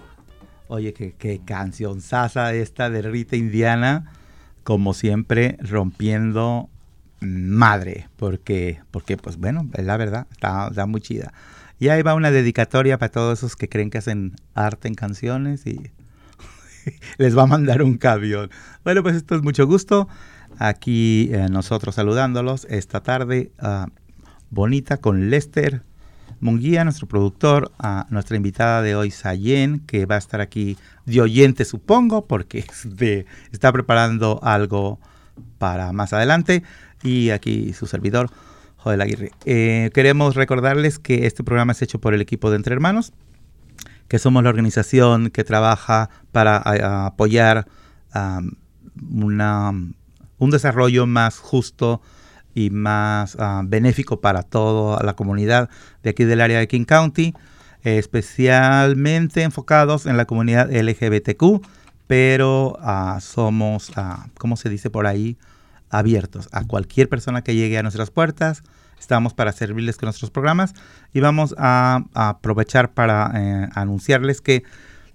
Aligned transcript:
Oye, 0.69 0.93
qué, 0.93 1.41
canción 1.45 2.01
sasa 2.01 2.53
esta 2.53 2.89
de 2.89 3.01
Rita 3.01 3.37
Indiana, 3.37 4.11
como 4.63 4.93
siempre 4.93 5.57
rompiendo 5.61 6.69
madre, 7.21 8.09
porque, 8.17 8.81
porque 8.91 9.15
pues 9.15 9.37
bueno, 9.37 9.69
es 9.73 9.85
la 9.85 9.95
verdad, 9.95 10.27
está, 10.31 10.85
muy 10.85 10.99
chida. 10.99 11.31
Y 11.79 11.87
ahí 11.87 12.01
va 12.01 12.15
una 12.15 12.31
dedicatoria 12.31 12.97
para 12.97 13.11
todos 13.11 13.39
esos 13.39 13.55
que 13.55 13.69
creen 13.69 13.89
que 13.89 13.99
hacen 13.99 14.35
arte 14.55 14.89
en 14.89 14.95
canciones 14.95 15.65
y 15.65 15.89
les 17.17 17.37
va 17.37 17.43
a 17.43 17.47
mandar 17.47 17.81
un 17.81 17.97
camión. 17.97 18.49
Bueno, 18.83 19.03
pues 19.03 19.15
esto 19.15 19.35
es 19.35 19.43
mucho 19.43 19.67
gusto. 19.67 20.09
Aquí 20.59 21.29
eh, 21.31 21.47
nosotros 21.49 21.95
saludándolos 21.95 22.65
esta 22.69 23.01
tarde 23.01 23.51
ah, 23.59 23.87
bonita 24.49 24.97
con 24.97 25.29
Lester 25.29 25.83
Munguía, 26.39 26.83
nuestro 26.83 27.07
productor, 27.07 27.71
a 27.79 28.05
nuestra 28.09 28.37
invitada 28.37 28.81
de 28.81 28.95
hoy, 28.95 29.11
Sayen, 29.11 29.79
que 29.79 30.05
va 30.05 30.15
a 30.15 30.19
estar 30.19 30.41
aquí 30.41 30.77
de 31.05 31.21
oyente, 31.21 31.65
supongo, 31.65 32.25
porque 32.25 32.65
está 33.51 33.71
preparando 33.71 34.39
algo 34.43 34.99
para 35.57 35.91
más 35.93 36.13
adelante. 36.13 36.63
Y 37.03 37.29
aquí 37.31 37.73
su 37.73 37.87
servidor, 37.87 38.29
Joel 38.77 39.01
Aguirre. 39.01 39.31
Eh, 39.45 39.91
queremos 39.93 40.35
recordarles 40.35 40.99
que 40.99 41.25
este 41.25 41.43
programa 41.43 41.71
es 41.71 41.81
hecho 41.81 41.99
por 41.99 42.13
el 42.13 42.21
equipo 42.21 42.49
de 42.49 42.57
Entre 42.57 42.73
Hermanos, 42.73 43.13
que 44.07 44.19
somos 44.19 44.43
la 44.43 44.49
organización 44.49 45.29
que 45.29 45.43
trabaja 45.43 46.09
para 46.31 46.57
apoyar 47.05 47.67
una, 49.11 49.71
un 50.37 50.49
desarrollo 50.49 51.05
más 51.07 51.39
justo 51.39 52.01
y 52.57 52.71
más 52.71 53.37
ah, 53.39 53.61
benéfico 53.63 54.19
para 54.19 54.41
toda 54.41 55.03
la 55.03 55.15
comunidad 55.15 55.69
de 56.01 56.09
aquí 56.09 56.23
del 56.23 56.41
área 56.41 56.57
de 56.57 56.67
King 56.67 56.85
County, 56.85 57.35
especialmente 57.83 59.43
enfocados 59.43 60.07
en 60.07 60.17
la 60.17 60.25
comunidad 60.25 60.71
LGBTQ, 60.71 61.61
pero 62.07 62.75
ah, 62.81 63.19
somos, 63.21 63.89
uh, 63.89 64.27
¿cómo 64.39 64.57
se 64.57 64.69
dice 64.69 64.89
por 64.89 65.05
ahí? 65.05 65.37
Abiertos 65.91 66.49
a 66.51 66.65
cualquier 66.65 67.09
persona 67.09 67.43
que 67.43 67.53
llegue 67.53 67.77
a 67.77 67.83
nuestras 67.83 68.09
puertas. 68.09 68.63
Estamos 68.99 69.35
para 69.35 69.51
servirles 69.51 69.97
con 69.97 70.07
nuestros 70.07 70.31
programas 70.31 70.73
y 71.13 71.19
vamos 71.19 71.53
a, 71.59 72.05
aprovechar 72.15 72.91
para 72.91 73.31
eh, 73.35 73.69
anunciarles 73.75 74.41
que 74.41 74.63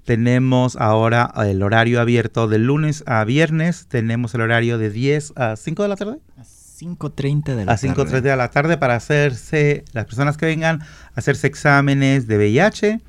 tenemos 0.04 0.76
ahora 0.76 1.32
el 1.44 1.62
horario 1.62 2.00
abierto 2.00 2.47
de 2.47 2.58
lunes 2.58 3.02
a 3.06 3.25
viernes. 3.25 3.88
Tenemos 3.88 4.34
el 4.36 4.42
horario 4.42 4.78
de 4.78 4.91
10 4.91 5.32
a 5.36 5.56
5 5.56 5.82
de 5.82 5.88
la 5.88 5.97
tarde. 5.97 6.19
5.30 6.80 7.54
de 7.54 7.64
la 7.64 7.72
a 7.72 7.76
5.30 7.76 8.20
de 8.20 8.36
la 8.36 8.50
tarde 8.50 8.78
para 8.78 8.96
hacerse, 8.96 9.84
las 9.92 10.06
personas 10.06 10.36
que 10.36 10.46
vengan, 10.46 10.82
a 10.82 10.86
hacerse 11.14 11.46
exámenes 11.46 12.26
de 12.26 12.36
VIH, 12.36 13.00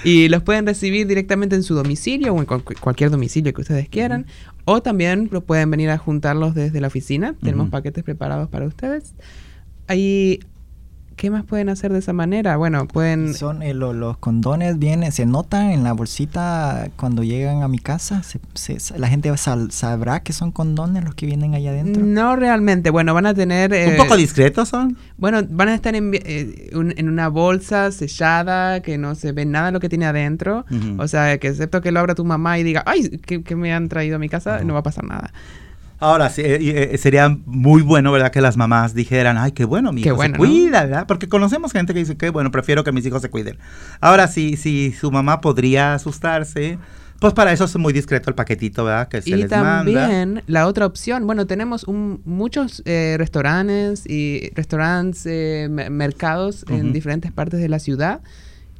y 0.04 0.28
los 0.28 0.42
pueden 0.42 0.66
recibir 0.66 1.06
directamente 1.06 1.56
en 1.56 1.62
su 1.62 1.74
domicilio 1.74 2.34
o 2.34 2.40
en 2.40 2.46
cualquier 2.46 3.10
domicilio 3.10 3.52
que 3.52 3.60
ustedes 3.60 3.88
quieran, 3.88 4.26
o 4.72 4.80
también 4.80 5.28
lo 5.32 5.40
pueden 5.40 5.68
venir 5.68 5.90
a 5.90 5.98
juntarlos 5.98 6.54
desde 6.54 6.80
la 6.80 6.86
oficina. 6.86 7.34
Tenemos 7.42 7.70
paquetes 7.70 8.04
preparados 8.04 8.48
para 8.48 8.66
ustedes. 8.66 9.14
Ahí 9.88 10.38
¿Qué 11.20 11.28
más 11.28 11.44
pueden 11.44 11.68
hacer 11.68 11.92
de 11.92 11.98
esa 11.98 12.14
manera? 12.14 12.56
Bueno, 12.56 12.88
pueden... 12.88 13.34
Son 13.34 13.62
eh, 13.62 13.74
los 13.74 14.16
condones 14.16 14.78
vienen, 14.78 15.12
se 15.12 15.26
notan 15.26 15.70
en 15.70 15.84
la 15.84 15.92
bolsita 15.92 16.88
cuando 16.96 17.22
llegan 17.22 17.62
a 17.62 17.68
mi 17.68 17.78
casa. 17.78 18.22
la 18.96 19.06
gente 19.06 19.30
sabrá 19.36 20.20
que 20.20 20.32
son 20.32 20.50
condones 20.50 21.04
los 21.04 21.14
que 21.14 21.26
vienen 21.26 21.54
allá 21.54 21.72
adentro. 21.72 22.02
No 22.02 22.36
realmente. 22.36 22.88
Bueno, 22.88 23.12
van 23.12 23.26
a 23.26 23.34
tener... 23.34 23.70
¿Un 23.90 23.98
poco 23.98 24.14
eh, 24.14 24.16
discretos 24.16 24.70
son? 24.70 24.96
Bueno, 25.18 25.42
van 25.46 25.68
a 25.68 25.74
estar 25.74 25.94
en, 25.94 26.10
eh, 26.14 26.70
en, 26.72 27.08
una 27.10 27.28
bolsa 27.28 27.92
sellada 27.92 28.80
que 28.80 28.96
no 28.96 29.14
se 29.14 29.32
ve 29.32 29.44
nada 29.44 29.72
lo 29.72 29.80
que 29.80 29.90
tiene 29.90 30.06
adentro. 30.06 30.64
O 30.96 31.06
sea, 31.06 31.36
que 31.36 31.48
excepto 31.48 31.82
que 31.82 31.92
lo 31.92 32.00
abra 32.00 32.14
tu 32.14 32.24
mamá 32.24 32.58
y 32.58 32.62
diga, 32.62 32.82
ay, 32.86 33.18
que, 33.18 33.56
me 33.56 33.74
han 33.74 33.90
traído 33.90 34.16
a 34.16 34.18
mi 34.18 34.30
casa, 34.30 34.64
no 34.64 34.72
va 34.72 34.80
a 34.80 34.84
pasar 34.84 35.04
nada. 35.04 35.34
Ahora, 36.00 36.30
sí, 36.30 36.40
eh, 36.42 36.88
eh, 36.92 36.98
sería 36.98 37.28
muy 37.46 37.82
bueno, 37.82 38.10
¿verdad? 38.10 38.32
Que 38.32 38.40
las 38.40 38.56
mamás 38.56 38.94
dijeran, 38.94 39.36
ay, 39.38 39.52
qué 39.52 39.64
bueno, 39.64 39.92
mi 39.92 40.00
hijo 40.08 40.16
se 40.22 40.28
cuida, 40.38 40.82
¿verdad? 40.84 41.06
Porque 41.06 41.28
conocemos 41.28 41.72
gente 41.72 41.92
que 41.92 41.98
dice, 42.00 42.16
que 42.16 42.30
bueno, 42.30 42.50
prefiero 42.50 42.82
que 42.84 42.90
mis 42.92 43.04
hijos 43.04 43.20
se 43.20 43.28
cuiden. 43.28 43.58
Ahora, 44.00 44.26
sí, 44.26 44.56
si 44.56 44.92
su 44.92 45.10
mamá 45.12 45.40
podría 45.40 45.92
asustarse 45.94 46.78
Pues 47.20 47.34
para 47.34 47.52
eso 47.52 47.66
es 47.66 47.76
muy 47.76 47.92
discreto 47.92 48.30
el 48.30 48.34
paquetito, 48.34 48.82
¿verdad? 48.82 49.08
Que 49.08 49.20
se 49.20 49.28
y 49.28 49.34
les 49.34 49.50
también 49.50 49.94
manda. 50.32 50.42
la 50.46 50.66
otra 50.66 50.86
opción, 50.86 51.26
bueno, 51.26 51.46
tenemos 51.46 51.84
un- 51.84 52.22
muchos 52.24 52.82
eh, 52.86 53.16
restaurantes 53.18 54.06
y 54.08 54.48
restaurantes, 54.54 55.26
me- 55.70 55.90
mercados 55.90 56.64
en 56.70 56.94
diferentes 56.94 57.30
partes 57.30 57.60
de 57.60 57.68
la 57.68 57.78
ciudad 57.78 58.22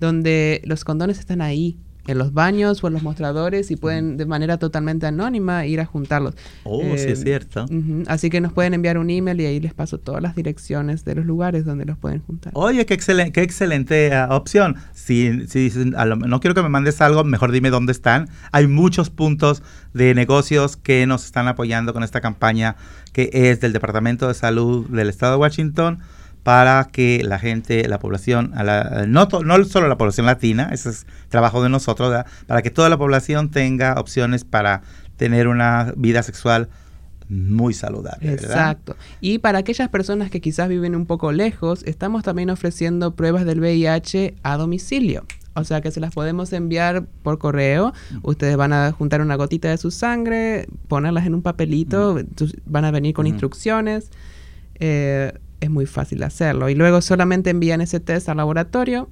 donde 0.01 0.63
los 0.65 0.85
condones 0.85 1.19
están 1.19 1.43
ahí, 1.43 1.77
en 2.11 2.19
los 2.19 2.33
baños 2.33 2.83
o 2.83 2.87
en 2.89 2.93
los 2.95 3.03
mostradores 3.03 3.71
y 3.71 3.77
pueden 3.77 4.17
de 4.17 4.27
manera 4.27 4.59
totalmente 4.59 5.07
anónima 5.07 5.65
ir 5.67 5.81
a 5.81 5.87
juntarlos. 5.87 6.35
Oh, 6.65 6.83
sí 6.97 7.09
es 7.09 7.23
cierto. 7.23 7.65
ujú, 7.65 8.05
Así 8.07 8.31
que 8.31 8.41
nos 8.41 8.53
pueden 8.53 8.75
enviar 8.75 8.99
un 8.99 9.11
email 9.11 9.41
y 9.41 9.47
ahí 9.47 9.61
les 9.61 9.75
paso 9.75 9.99
todas 9.99 10.23
las 10.23 10.35
direcciones 10.35 11.05
de 11.05 11.15
los 11.15 11.25
lugares 11.27 11.65
donde 11.65 11.85
los 11.85 11.97
pueden 11.99 12.21
juntar. 12.21 12.53
Oye, 12.57 12.85
qué 12.87 12.95
excelente, 12.95 13.33
qué 13.33 13.43
excelente 13.43 14.15
ah, 14.15 14.29
opción. 14.31 14.77
Si, 14.93 15.47
si 15.49 15.71
lo- 15.85 16.17
no 16.17 16.41
quiero 16.41 16.55
que 16.55 16.63
me 16.63 16.69
mandes 16.69 17.01
algo, 17.01 17.25
mejor 17.25 17.53
dime 17.53 17.71
dónde 17.71 17.93
están. 17.93 18.29
Hay 18.53 18.67
muchos 18.67 19.11
puntos 19.11 19.63
de 19.95 20.15
negocios 20.15 20.77
que 20.77 21.07
nos 21.07 21.25
están 21.25 21.49
apoyando 21.49 21.93
con 21.93 22.03
esta 22.03 22.21
campaña 22.21 22.77
que 23.13 23.31
es 23.33 23.61
del 23.61 23.73
Departamento 23.73 24.29
de 24.29 24.35
Salud 24.35 24.87
del 24.89 25.09
Estado 25.09 25.33
de 25.33 25.39
Washington 25.39 25.99
para 26.43 26.89
que 26.91 27.23
la 27.25 27.39
gente, 27.39 27.87
la 27.89 27.99
población, 27.99 28.53
a 28.55 28.65
la- 28.65 29.05
no, 29.07 29.29
to- 29.29 29.45
no 29.45 29.63
solo 29.65 29.89
la 29.89 29.99
población 29.99 30.27
latina, 30.27 30.71
ese 30.73 30.89
es 30.91 31.07
trabajo 31.29 31.63
de 31.63 31.69
nosotros, 31.69 32.11
¿verdad? 32.11 32.27
para 32.47 32.63
que 32.63 32.71
toda 32.71 32.89
la 32.89 32.97
población 32.97 33.51
tenga 33.51 33.95
opciones 34.01 34.45
para 34.45 34.83
tener 35.17 35.49
una 35.49 35.93
vida 35.97 36.23
sexual 36.23 36.69
muy 37.29 37.75
saludable. 37.75 38.31
¿verdad? 38.31 38.45
Exacto. 38.51 38.97
Y 39.21 39.39
para 39.39 39.59
aquellas 39.59 39.89
personas 39.89 40.31
que 40.31 40.41
quizás 40.41 40.69
viven 40.69 40.97
un 40.97 41.07
poco 41.07 41.31
lejos, 41.31 41.83
estamos 41.85 42.23
también 42.25 42.51
ofreciendo 42.51 43.15
pruebas 43.15 43.45
del 43.45 43.61
VIH 43.61 44.35
a 44.43 44.57
domicilio. 44.57 45.25
O 45.55 45.65
sea 45.65 45.81
que 45.81 45.91
se 45.91 46.01
las 46.01 46.13
podemos 46.15 46.53
enviar 46.53 47.05
por 47.23 47.39
correo. 47.39 47.93
Ustedes 48.23 48.57
van 48.57 48.73
a 48.73 48.93
juntar 48.93 49.21
una 49.21 49.35
gotita 49.37 49.69
de 49.69 49.77
su 49.79 49.91
sangre, 49.91 50.67
ponerlas 50.89 51.27
en 51.27 51.35
un 51.35 51.43
papelito, 51.43 52.19
tus- 52.35 52.57
van 52.67 52.85
a 52.85 52.91
venir 52.91 53.15
con 53.15 53.27
instrucciones. 53.27 54.11
Eh, 54.81 55.33
es 55.61 55.71
muy 55.71 55.87
fácil 55.87 56.23
hacerlo. 56.23 56.69
Y 56.69 56.75
luego 56.75 57.01
solamente 57.01 57.51
envían 57.51 57.81
ese 57.81 58.01
test 58.01 58.29
al 58.29 58.39
laboratorio 58.39 59.11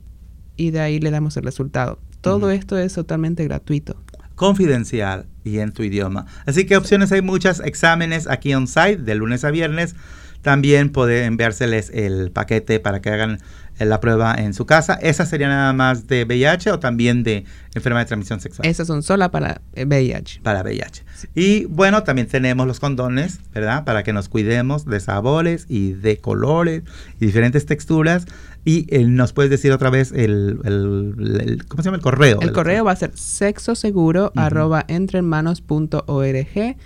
y 0.56 0.70
de 0.70 0.80
ahí 0.80 0.98
le 1.00 1.10
damos 1.10 1.36
el 1.36 1.44
resultado. 1.44 2.00
Todo 2.20 2.50
esto 2.50 2.76
es 2.76 2.94
totalmente 2.94 3.44
gratuito. 3.44 3.96
confidencial 4.34 5.26
y 5.42 5.58
en 5.58 5.72
tu 5.72 5.82
idioma. 5.82 6.26
Así 6.46 6.64
que 6.64 6.76
opciones 6.76 7.10
hay 7.10 7.22
muchas, 7.22 7.60
exámenes 7.60 8.28
aquí 8.28 8.54
on 8.54 8.68
site 8.68 8.98
de 8.98 9.14
lunes 9.16 9.44
a 9.44 9.50
viernes. 9.50 9.96
También 10.42 10.90
puede 10.90 11.24
enviárseles 11.24 11.90
el 11.90 12.30
paquete 12.30 12.78
para 12.78 13.02
que 13.02 13.10
hagan 13.10 13.38
la 13.86 14.00
prueba 14.00 14.34
en 14.34 14.54
su 14.54 14.66
casa. 14.66 14.94
¿Esa 14.94 15.26
sería 15.26 15.48
nada 15.48 15.72
más 15.72 16.06
de 16.06 16.24
VIH 16.24 16.70
o 16.72 16.78
también 16.78 17.22
de 17.22 17.44
enfermedad 17.74 18.02
de 18.04 18.06
transmisión 18.08 18.40
sexual? 18.40 18.66
Esas 18.68 18.86
son 18.86 19.02
solas 19.02 19.28
para 19.30 19.60
VIH. 19.76 20.40
Para 20.42 20.62
VIH. 20.62 21.04
Y 21.34 21.64
bueno, 21.66 22.02
también 22.02 22.26
tenemos 22.28 22.66
los 22.66 22.80
condones, 22.80 23.40
¿verdad? 23.54 23.84
Para 23.84 24.02
que 24.02 24.12
nos 24.12 24.28
cuidemos 24.28 24.84
de 24.84 25.00
sabores 25.00 25.66
y 25.68 25.92
de 25.92 26.18
colores 26.18 26.82
y 27.20 27.26
diferentes 27.26 27.66
texturas. 27.66 28.26
Y 28.64 28.86
eh, 28.94 29.04
nos 29.04 29.32
puedes 29.32 29.50
decir 29.50 29.72
otra 29.72 29.88
vez 29.90 30.12
el, 30.12 30.58
el- 30.64 31.14
el- 31.40 31.64
¿cómo 31.66 31.82
se 31.82 31.86
llama? 31.86 31.96
El 31.96 32.02
correo. 32.02 32.40
El 32.40 32.52
correo 32.52 32.84
va 32.84 32.92
a 32.92 32.96
ser 32.96 33.12
sexoseguro 33.14 34.26
Ujú. 34.34 34.40
arroba 34.40 34.84
entrehermanos.org. 34.88 36.76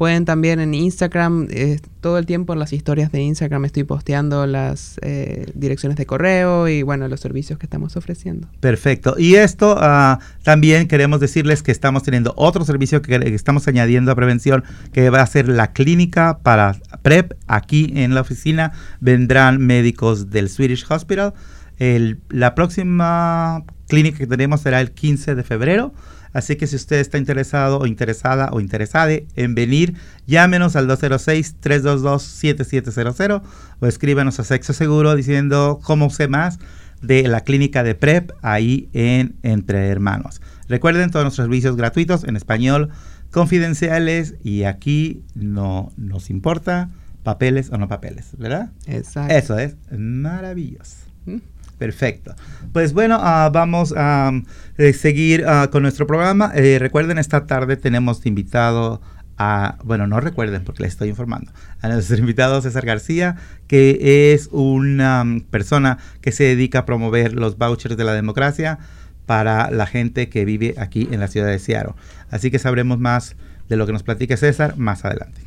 Pueden 0.00 0.24
también 0.24 0.60
en 0.60 0.72
Instagram, 0.72 1.48
eh, 1.50 1.78
todo 2.00 2.16
el 2.16 2.24
tiempo 2.24 2.54
en 2.54 2.58
las 2.58 2.72
historias 2.72 3.12
de 3.12 3.20
Instagram 3.20 3.66
estoy 3.66 3.84
posteando 3.84 4.46
las 4.46 4.98
eh, 5.02 5.44
direcciones 5.54 5.98
de 5.98 6.06
correo 6.06 6.68
y 6.68 6.80
bueno, 6.82 7.06
los 7.06 7.20
servicios 7.20 7.58
que 7.58 7.66
estamos 7.66 7.98
ofreciendo. 7.98 8.48
Perfecto. 8.60 9.16
Y 9.18 9.34
esto 9.34 9.76
ah, 9.78 10.18
también 10.42 10.88
queremos 10.88 11.20
decirles 11.20 11.62
que 11.62 11.70
estamos 11.70 12.02
teniendo 12.02 12.32
otro 12.38 12.64
servicio 12.64 13.02
que, 13.02 13.20
que 13.20 13.34
estamos 13.34 13.68
añadiendo 13.68 14.10
a 14.10 14.14
prevención, 14.14 14.64
que 14.94 15.10
va 15.10 15.20
a 15.20 15.26
ser 15.26 15.48
la 15.48 15.72
clínica 15.74 16.38
para 16.38 16.78
PrEP. 17.02 17.34
Aquí 17.46 17.92
en 17.94 18.14
la 18.14 18.22
oficina 18.22 18.72
vendrán 19.00 19.58
médicos 19.58 20.30
del 20.30 20.48
Swedish 20.48 20.86
Hospital. 20.88 21.34
El- 21.76 22.20
la 22.30 22.54
próxima 22.54 23.64
clínica 23.86 24.16
que 24.16 24.26
tenemos 24.26 24.62
será 24.62 24.80
el 24.80 24.92
15 24.92 25.34
de 25.34 25.42
febrero. 25.42 25.92
Así 26.32 26.56
que 26.56 26.66
si 26.66 26.76
usted 26.76 27.00
está 27.00 27.18
interesado 27.18 27.78
o 27.78 27.86
interesada 27.86 28.48
o 28.52 28.60
interesada 28.60 29.12
en 29.36 29.54
venir, 29.54 29.94
llámenos 30.26 30.76
al 30.76 30.88
206-322-7700 30.88 33.42
o 33.80 33.86
escríbanos 33.86 34.40
a 34.40 34.44
Sexo 34.44 34.72
Seguro 34.72 35.14
diciendo 35.16 35.80
cómo 35.82 36.08
sé 36.10 36.28
más 36.28 36.58
de 37.02 37.26
la 37.26 37.40
clínica 37.42 37.82
de 37.82 37.94
PrEP 37.94 38.30
ahí 38.42 38.88
en 38.92 39.36
Entre 39.42 39.88
Hermanos. 39.88 40.42
Recuerden 40.68 41.10
todos 41.10 41.24
nuestros 41.24 41.46
servicios 41.46 41.76
gratuitos 41.76 42.24
en 42.24 42.36
español, 42.36 42.90
confidenciales 43.30 44.34
y 44.44 44.64
aquí 44.64 45.22
no 45.34 45.92
nos 45.96 46.28
importa 46.30 46.90
papeles 47.22 47.70
o 47.70 47.78
no 47.78 47.88
papeles, 47.88 48.30
¿verdad? 48.38 48.70
Exacto. 48.86 49.34
Eso 49.34 49.58
es 49.58 49.76
maravilloso. 49.90 50.96
¿Mm? 51.26 51.38
Perfecto. 51.78 52.34
Pues 52.72 52.92
bueno, 52.92 53.18
ah, 53.20 53.50
vamos 53.52 53.92
a 53.96 54.30
eh, 54.78 54.92
seguir 54.92 55.44
ah, 55.46 55.68
con 55.72 55.82
nuestro 55.82 56.06
programa. 56.06 56.52
Eh, 56.54 56.78
recuerden, 56.78 57.18
esta 57.18 57.44
tarde 57.46 57.76
tenemos 57.76 58.24
invitado 58.26 59.00
a, 59.36 59.76
bueno, 59.82 60.06
no 60.06 60.20
recuerden 60.20 60.62
porque 60.62 60.84
les 60.84 60.92
estoy 60.92 61.08
informando, 61.08 61.50
a 61.80 61.88
nuestro 61.88 62.16
invitado 62.18 62.62
César 62.62 62.86
García, 62.86 63.36
que 63.66 64.32
es 64.32 64.48
una 64.52 65.24
mm, 65.24 65.40
persona 65.50 65.98
que 66.20 66.30
se 66.30 66.44
dedica 66.44 66.80
a 66.80 66.86
promover 66.86 67.32
los 67.32 67.58
vouchers 67.58 67.96
de 67.96 68.04
la 68.04 68.12
democracia 68.12 68.78
para 69.26 69.70
la 69.72 69.86
gente 69.86 70.28
que 70.28 70.44
vive 70.44 70.74
aquí 70.78 71.08
en 71.10 71.18
la 71.18 71.26
ciudad 71.26 71.48
de 71.48 71.58
Seattle. 71.58 71.94
Así 72.30 72.52
que 72.52 72.60
sabremos 72.60 73.00
más 73.00 73.34
de 73.68 73.76
lo 73.76 73.86
que 73.86 73.92
nos 73.92 74.04
platique 74.04 74.36
César 74.36 74.76
más 74.76 75.04
adelante. 75.04 75.40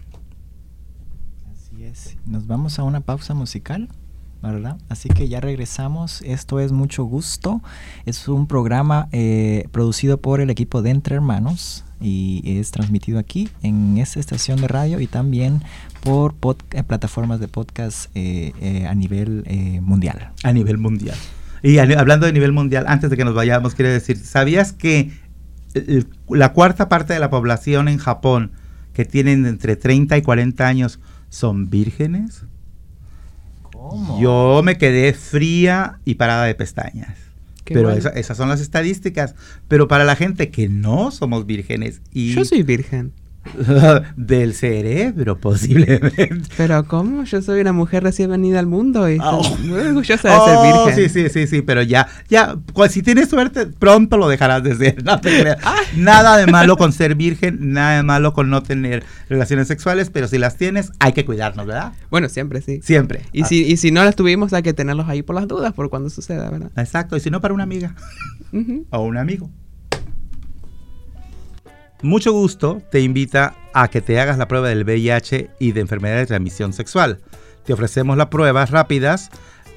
Así 1.52 1.86
es. 1.86 2.18
Nos 2.26 2.48
vamos 2.48 2.80
a 2.80 2.84
una 2.84 3.00
pausa 3.00 3.34
musical, 3.34 3.88
Así 4.90 5.10
que 5.10 5.30
ya 5.30 5.40
regresamos. 5.40 6.22
Esto 6.22 6.60
es 6.60 6.72
Mucho 6.72 7.06
Gusto. 7.06 7.62
Es 8.06 8.28
un 8.28 8.46
programa 8.48 9.08
eh, 9.12 9.68
producido 9.72 10.18
por 10.18 10.42
el 10.42 10.50
equipo 10.50 10.82
de 10.82 10.90
Entre 10.90 11.16
Hermanos 11.16 11.86
y 12.04 12.42
es 12.60 12.72
transmitido 12.72 13.18
aquí 13.18 13.50
en 13.62 13.98
esta 13.98 14.20
estación 14.20 14.60
de 14.60 14.68
radio 14.68 15.00
y 15.00 15.08
también 15.08 15.62
por 16.02 16.36
eh, 16.72 16.84
plataformas 16.84 17.40
de 17.40 17.48
podcast 17.48 18.12
eh, 18.16 18.52
eh, 18.62 18.86
a 18.86 18.94
nivel 18.94 19.44
eh, 19.48 19.80
mundial. 19.82 20.32
A 20.44 20.52
nivel 20.52 20.78
mundial. 20.78 21.16
Y 21.62 21.78
hablando 21.78 22.26
de 22.26 22.34
nivel 22.34 22.52
mundial, 22.52 22.84
antes 22.90 23.10
de 23.10 23.16
que 23.16 23.24
nos 23.24 23.34
vayamos, 23.34 23.74
quiero 23.74 23.90
decir, 23.90 24.18
¿sabías 24.18 24.74
que 24.74 25.12
la 26.28 26.52
cuarta 26.52 26.90
parte 26.90 27.14
de 27.14 27.20
la 27.22 27.30
población 27.30 27.88
en 27.88 27.98
Japón 27.98 28.52
que 28.92 29.06
tienen 29.06 29.46
entre 29.46 29.78
30 29.78 30.18
y 30.18 30.22
40 30.22 30.68
años 30.68 31.00
son 31.30 31.70
vírgenes? 31.70 32.44
¿Cómo? 33.90 34.22
Yo 34.22 34.62
me 34.64 34.78
quedé 34.78 35.14
fría 35.14 36.00
y 36.06 36.16
parada 36.16 36.46
de 36.46 36.56
pestañas. 36.56 37.18
Qué 37.66 37.74
Pero 37.74 37.88
bueno. 37.90 38.00
esa- 38.00 38.10
esas 38.10 38.36
son 38.38 38.50
las 38.50 38.60
estadísticas. 38.62 39.36
Pero 39.68 39.88
para 39.88 40.04
la 40.04 40.16
gente 40.16 40.50
que 40.50 40.68
no 40.70 41.12
somos 41.12 41.46
vírgenes 41.46 42.02
y 42.12 42.34
Yo 42.34 42.44
soy 42.46 42.64
virgen. 42.64 43.12
del 44.16 44.54
cerebro 44.54 45.38
posiblemente. 45.38 46.30
Pero 46.58 46.86
¿cómo? 46.86 47.24
Yo 47.26 47.42
soy 47.42 47.62
una 47.62 47.74
mujer 47.74 48.04
recién 48.04 48.30
venida 48.30 48.60
al 48.60 48.68
mundo 48.68 49.10
y 49.10 49.18
Oh. 49.22 49.42
estoy 49.42 49.68
muy 49.68 49.80
orgullosa 49.80 50.30
de 50.30 50.36
ser 50.46 50.56
Oh, 50.58 50.86
virgen. 50.86 51.10
Sí, 51.10 51.10
sí, 51.24 51.30
sí, 51.30 51.48
sí, 51.48 51.62
pero 51.62 51.82
ya, 51.82 52.08
ya, 52.30 52.56
cu- 52.74 52.88
si 52.88 53.02
tienes 53.04 53.30
suerte, 53.30 53.68
pronto 53.68 54.18
lo 54.18 54.28
dejarás 54.28 54.64
de 54.64 54.76
ser, 54.76 55.04
no 55.04 55.20
te 55.20 55.40
creas. 55.42 55.58
Nada 55.96 56.38
de 56.38 56.48
malo 56.48 56.78
con 56.78 56.92
ser 56.94 57.16
virgen, 57.16 57.74
nada 57.74 57.98
de 57.98 58.04
malo 58.04 58.34
con 58.34 58.50
no 58.50 58.64
tener 58.64 59.04
relaciones 59.30 59.68
sexuales, 59.68 60.10
pero 60.10 60.28
si 60.28 60.38
las 60.38 60.58
tienes, 60.58 60.92
hay 61.00 61.14
que 61.14 61.26
cuidarnos, 61.26 61.66
¿verdad? 61.66 61.94
Bueno, 62.10 62.30
siempre 62.30 62.62
sí. 62.62 62.80
Siempre. 62.84 63.22
Y, 63.32 63.44
Ah, 63.44 63.46
si, 63.46 63.64
y 63.66 63.78
si 63.78 63.92
no 63.92 64.04
las 64.04 64.16
tuvimos, 64.16 64.54
hay 64.54 64.64
que 64.64 64.74
tenerlos 64.74 65.08
ahí 65.10 65.22
por 65.22 65.36
las 65.36 65.48
dudas, 65.48 65.74
por 65.74 65.90
cuando 65.90 66.10
suceda, 66.10 66.50
¿verdad? 66.50 66.72
Exacto, 66.78 67.18
y 67.18 67.20
si 67.20 67.30
no, 67.30 67.42
para 67.42 67.54
una 67.54 67.64
amiga 67.64 67.94
Ujú. 68.52 68.86
o 68.90 69.00
un 69.04 69.18
amigo. 69.18 69.50
Mucho 72.04 72.32
gusto 72.34 72.82
te 72.92 73.00
invita 73.00 73.56
a 73.74 73.88
que 73.88 74.02
te 74.02 74.20
hagas 74.20 74.38
la 74.38 74.50
prueba 74.50 74.68
del 74.68 74.84
VIH 74.84 75.52
y 75.58 75.72
de 75.72 75.80
enfermedad 75.80 76.18
de 76.18 76.26
transmisión 76.26 76.74
sexual. 76.74 77.22
Te 77.64 77.72
ofrecemos 77.72 78.18
las 78.18 78.28
pruebas 78.28 78.72
rápidas 78.72 79.30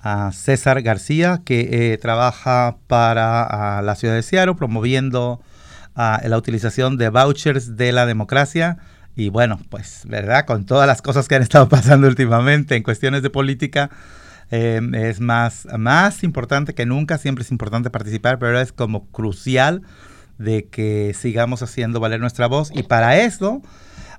a 0.00 0.32
César 0.32 0.82
García, 0.82 1.42
que 1.44 1.92
eh, 1.92 1.98
trabaja 1.98 2.78
para 2.88 3.44
ah, 3.44 3.82
la 3.82 3.94
ciudad 3.94 4.14
de 4.14 4.24
Seattle 4.24 4.56
promoviendo 4.56 5.40
ah, 5.94 6.20
la 6.24 6.36
utilización 6.36 6.96
de 6.96 7.08
vouchers 7.08 7.76
de 7.76 7.92
la 7.92 8.04
democracia 8.04 8.78
Y 9.14 9.28
bueno, 9.28 9.60
pues, 9.70 10.02
¿verdad? 10.08 10.44
Con 10.44 10.66
todas 10.66 10.88
las 10.88 11.02
cosas 11.02 11.28
que 11.28 11.36
han 11.36 11.42
estado 11.42 11.68
pasando 11.70 12.08
últimamente 12.08 12.74
en 12.74 12.82
cuestiones 12.82 13.22
de 13.22 13.30
política, 13.30 13.90
eh, 14.50 14.80
es 14.92 15.20
más, 15.20 15.68
más 15.78 16.24
importante 16.24 16.74
que 16.74 16.84
nunca, 16.84 17.16
siempre 17.16 17.44
es 17.44 17.52
importante 17.52 17.90
participar, 17.90 18.40
pero 18.40 18.58
es 18.58 18.72
como 18.72 19.06
crucial 19.06 19.82
de 20.38 20.68
que 20.68 21.14
sigamos 21.18 21.62
haciendo 21.62 22.00
valer 22.00 22.20
nuestra 22.20 22.46
voz. 22.46 22.70
Y 22.74 22.82
para 22.82 23.18
eso, 23.20 23.62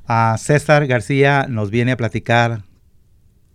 a 0.05 0.35
César 0.37 0.87
García 0.87 1.45
nos 1.49 1.69
viene 1.69 1.93
a 1.93 1.97
platicar 1.97 2.63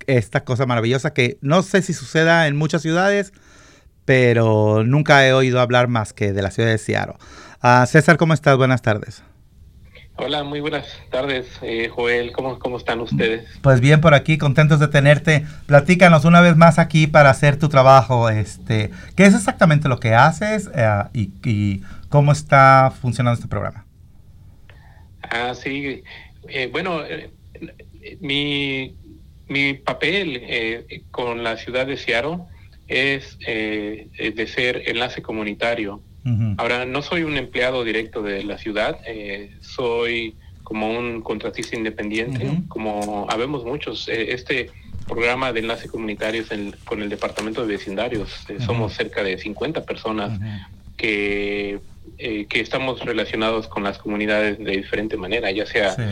esta 0.07 0.45
cosa 0.45 0.67
maravillosa 0.67 1.13
que 1.13 1.39
no 1.41 1.63
sé 1.63 1.83
si 1.83 1.93
suceda 1.93 2.47
en 2.47 2.57
muchas 2.57 2.83
ciudades, 2.83 3.33
pero 4.05 4.85
nunca 4.85 5.27
he 5.27 5.33
oído 5.33 5.61
hablar 5.61 5.89
más 5.89 6.13
que 6.13 6.33
de 6.33 6.43
la 6.43 6.51
ciudad 6.51 6.71
de 6.71 6.79
Seattle. 6.79 7.17
Uh, 7.63 7.87
César, 7.87 8.17
¿cómo 8.17 8.35
estás? 8.35 8.57
Buenas 8.57 8.83
tardes. 8.83 9.23
Hola, 10.17 10.45
muy 10.45 10.61
buenas 10.61 10.87
tardes, 11.11 11.49
eh, 11.63 11.89
Joel. 11.89 12.33
¿Cómo, 12.33 12.59
¿Cómo 12.59 12.77
están 12.77 13.01
ustedes? 13.01 13.49
Pues 13.63 13.81
bien 13.81 14.01
por 14.01 14.15
aquí, 14.15 14.37
contentos 14.37 14.79
de 14.79 14.89
tenerte. 14.89 15.47
Platícanos 15.67 16.25
una 16.25 16.41
vez 16.41 16.57
más 16.57 16.79
aquí 16.79 17.07
para 17.07 17.31
hacer 17.31 17.59
tu 17.59 17.69
trabajo. 17.69 18.29
Este, 18.29 18.91
¿Qué 19.17 19.25
es 19.25 19.35
exactamente 19.35 19.89
lo 19.89 19.99
que 19.99 20.15
haces 20.15 20.71
eh, 20.75 21.03
y, 21.15 21.31
y, 21.45 21.83
cómo 22.11 22.31
está 22.33 22.93
funcionando 23.01 23.37
este 23.37 23.49
programa? 23.49 23.87
Ah, 25.23 25.55
sí. 25.55 26.03
Eh, 26.49 26.69
bueno, 26.71 27.03
eh, 27.05 27.31
mi, 28.21 28.95
mi 29.49 29.75
papel 29.75 30.41
eh, 30.43 31.03
con 31.11 31.43
la 31.43 31.57
ciudad 31.57 31.87
de 31.87 31.97
Seattle 31.97 32.39
es 32.89 33.39
eh, 33.47 34.09
de 34.35 34.47
ser 34.47 34.83
enlace 34.87 35.23
comunitario. 35.23 36.03
Ahora, 36.59 36.85
no 36.85 37.03
soy 37.03 37.25
un 37.25 37.37
empleado 37.37 37.83
directo 37.83 38.23
de 38.23 38.45
la 38.45 38.57
ciudad, 38.59 38.99
eh, 39.07 39.57
soy 39.61 40.37
como 40.63 40.91
un 40.91 41.21
contratista 41.23 41.77
independiente, 41.77 42.49
como 42.69 43.27
habemos 43.29 43.65
muchos. 43.65 44.09
Eh, 44.09 44.33
este 44.33 44.71
programa 45.07 45.53
de 45.53 45.61
enlace 45.61 45.89
comunitario 45.89 46.43
es 46.43 46.51
el, 46.51 46.77
con 46.85 47.03
el 47.03 47.09
Departamento 47.09 47.67
de 47.67 47.75
Vecindarios. 47.75 48.47
Uh-huh. 48.49 48.61
Somos 48.61 48.95
cerca 48.95 49.23
de 49.23 49.39
50 49.39 49.85
personas 49.85 50.39
que, 50.97 51.81
eh, 52.19 52.47
que 52.49 52.61
estamos 52.61 53.05
relacionados 53.05 53.67
con 53.67 53.83
las 53.83 53.99
comunidades 53.99 54.59
de 54.59 54.73
diferente 54.73 55.17
manera, 55.17 55.51
ya 55.51 55.67
sea 55.67 55.95
sí. 55.95 56.03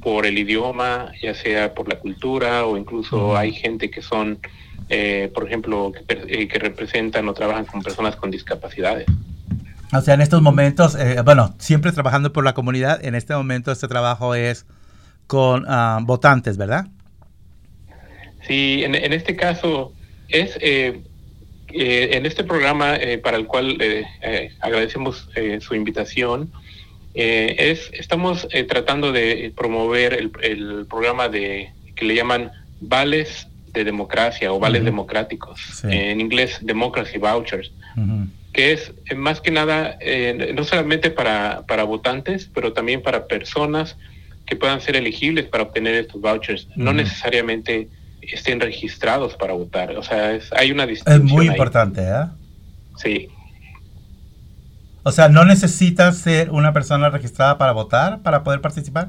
por 0.00 0.26
el 0.26 0.38
idioma, 0.38 1.12
ya 1.22 1.34
sea 1.34 1.74
por 1.74 1.88
la 1.88 1.98
cultura 1.98 2.66
o 2.66 2.76
incluso 2.76 3.36
hay 3.36 3.52
gente 3.52 3.90
que 3.90 4.02
son... 4.02 4.38
Eh, 4.90 5.30
por 5.34 5.46
ejemplo, 5.46 5.92
que, 5.92 6.48
que, 6.48 6.58
representan 6.58 7.28
o 7.28 7.34
trabajan 7.34 7.66
con 7.66 7.82
personas 7.82 8.16
con 8.16 8.30
discapacidades. 8.30 9.04
O 9.92 10.00
sea, 10.02 10.14
en 10.14 10.20
estos 10.20 10.42
momentos, 10.42 10.94
eh, 10.96 11.22
bueno, 11.24 11.54
siempre 11.58 11.92
trabajando 11.92 12.32
por 12.32 12.44
la 12.44 12.52
comunidad, 12.52 13.02
en 13.04 13.14
este 13.14 13.34
momento 13.34 13.72
este 13.72 13.88
trabajo 13.88 14.34
es 14.34 14.66
con 15.26 15.64
uh, 15.64 16.04
votantes, 16.04 16.56
¿verdad? 16.58 16.86
Sí, 18.46 18.82
en, 18.84 18.94
en 18.94 19.12
este 19.12 19.34
caso 19.34 19.92
es, 20.28 20.56
eh, 20.60 21.00
eh, 21.68 22.10
en 22.12 22.26
este 22.26 22.44
programa 22.44 22.98
para 23.22 23.36
el 23.36 23.46
cual 23.46 23.78
agradecemos 24.60 25.28
su 25.60 25.74
invitación, 25.74 26.50
es, 27.14 27.90
estamos 27.92 28.46
tratando 28.68 29.12
de 29.12 29.52
promover 29.56 30.14
el, 30.14 30.30
el 30.42 30.86
programa 30.86 31.28
de 31.28 31.72
que 31.96 32.04
le 32.04 32.14
llaman 32.14 32.50
vales 32.80 33.48
de 33.72 33.84
democracia 33.84 34.52
o 34.52 34.58
vales 34.58 34.80
uh 34.80 34.84
-huh. 34.84 34.86
democráticos, 34.86 35.60
sí. 35.80 35.88
en 35.90 36.20
inglés 36.20 36.58
democracy 36.62 37.18
vouchers, 37.18 37.70
uh 37.96 38.00
-huh. 38.00 38.28
Que 38.58 38.72
es 38.72 38.92
eh, 39.06 39.14
más 39.14 39.40
que 39.40 39.52
nada 39.52 39.96
eh, 40.00 40.52
no 40.52 40.64
solamente 40.64 41.12
para, 41.12 41.62
para 41.68 41.84
votantes, 41.84 42.50
pero 42.52 42.72
también 42.72 43.02
para 43.02 43.28
personas 43.28 43.96
que 44.46 44.56
puedan 44.56 44.80
ser 44.80 44.96
elegibles 44.96 45.44
para 45.44 45.62
obtener 45.62 45.94
estos 45.94 46.20
vouchers, 46.20 46.66
no 46.74 46.92
necesariamente 46.92 47.88
estén 48.20 48.58
registrados 48.58 49.36
para 49.36 49.52
votar, 49.52 49.96
o 49.96 50.02
sea, 50.02 50.32
es, 50.32 50.52
hay 50.52 50.72
una 50.72 50.86
distinción. 50.86 51.24
Es 51.24 51.32
muy 51.32 51.46
ahí. 51.46 51.52
importante, 51.52 52.02
¿eh? 52.02 52.24
Sí. 52.96 53.28
O 55.04 55.12
sea, 55.12 55.28
¿no 55.28 55.44
necesitas 55.44 56.18
ser 56.18 56.50
una 56.50 56.72
persona 56.72 57.10
registrada 57.10 57.58
para 57.58 57.70
votar, 57.70 58.22
para 58.22 58.42
poder 58.42 58.60
participar? 58.60 59.06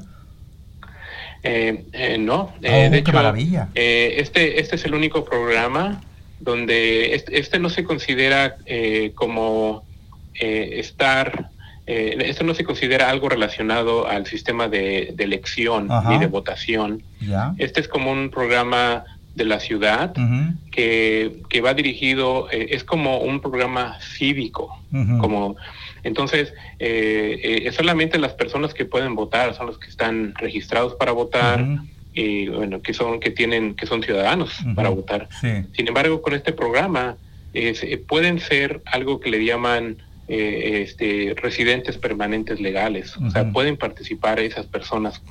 Eh, 1.42 1.86
eh, 1.92 2.18
no, 2.18 2.54
oh, 2.56 2.60
de 2.60 2.98
hecho, 2.98 3.12
maravilla. 3.12 3.68
este, 3.74 4.60
este 4.60 4.76
es 4.76 4.84
el 4.84 4.94
único 4.94 5.24
programa 5.24 6.02
donde 6.40 7.14
este, 7.14 7.38
este 7.38 7.58
no 7.58 7.70
se 7.70 7.84
considera 7.84 8.56
eh, 8.66 9.12
como 9.14 9.84
estar, 10.34 11.50
esto 11.86 12.44
no 12.44 12.54
se 12.54 12.64
considera 12.64 13.10
algo 13.10 13.28
relacionado 13.28 14.06
al 14.06 14.24
sistema 14.26 14.68
de, 14.68 15.12
de 15.14 15.24
elección 15.24 15.90
Ajá. 15.90 16.08
ni 16.08 16.18
de 16.18 16.28
votación. 16.28 17.02
¿Ya? 17.20 17.52
Este 17.58 17.80
es 17.80 17.88
como 17.88 18.10
un 18.12 18.30
programa 18.30 19.04
de 19.34 19.44
la 19.44 19.60
ciudad 19.60 20.16
uh 20.16 20.20
-huh. 20.20 20.54
que, 20.70 21.42
que, 21.50 21.60
va 21.60 21.74
dirigido, 21.74 22.48
es 22.50 22.84
como 22.84 23.18
un 23.18 23.40
programa 23.40 23.98
cívico, 24.00 24.78
uh 24.92 24.96
-huh. 24.96 25.20
como 25.20 25.56
entonces, 26.02 26.52
eh, 26.78 27.62
eh, 27.66 27.72
solamente 27.72 28.18
las 28.18 28.32
personas 28.32 28.74
que 28.74 28.84
pueden 28.84 29.14
votar 29.14 29.54
son 29.54 29.66
los 29.66 29.78
que 29.78 29.88
están 29.88 30.34
registrados 30.36 30.94
para 30.94 31.12
votar. 31.12 31.62
Uh 31.62 31.66
-huh. 31.66 31.88
Y 32.12 32.48
bueno, 32.48 32.82
que 32.82 32.92
son 32.92 33.20
que 33.20 33.30
tienen 33.30 33.74
que 33.74 33.86
son 33.86 34.02
ciudadanos 34.02 34.60
uh 34.60 34.64
-huh. 34.64 34.74
para 34.74 34.88
votar. 34.88 35.28
Sí. 35.40 35.48
Sin 35.76 35.88
embargo, 35.88 36.22
con 36.22 36.34
este 36.34 36.52
programa 36.52 37.16
eh, 37.54 38.02
pueden 38.08 38.40
ser 38.40 38.82
algo 38.86 39.20
que 39.20 39.30
le 39.30 39.44
llaman 39.44 39.96
eh, 40.28 40.82
este, 40.84 41.34
residentes 41.36 41.96
permanentes 41.98 42.60
legales. 42.60 43.16
Uh 43.16 43.20
-huh. 43.20 43.28
O 43.28 43.30
sea, 43.30 43.52
pueden 43.52 43.76
participar 43.76 44.40
esas 44.40 44.66
personas 44.66 45.22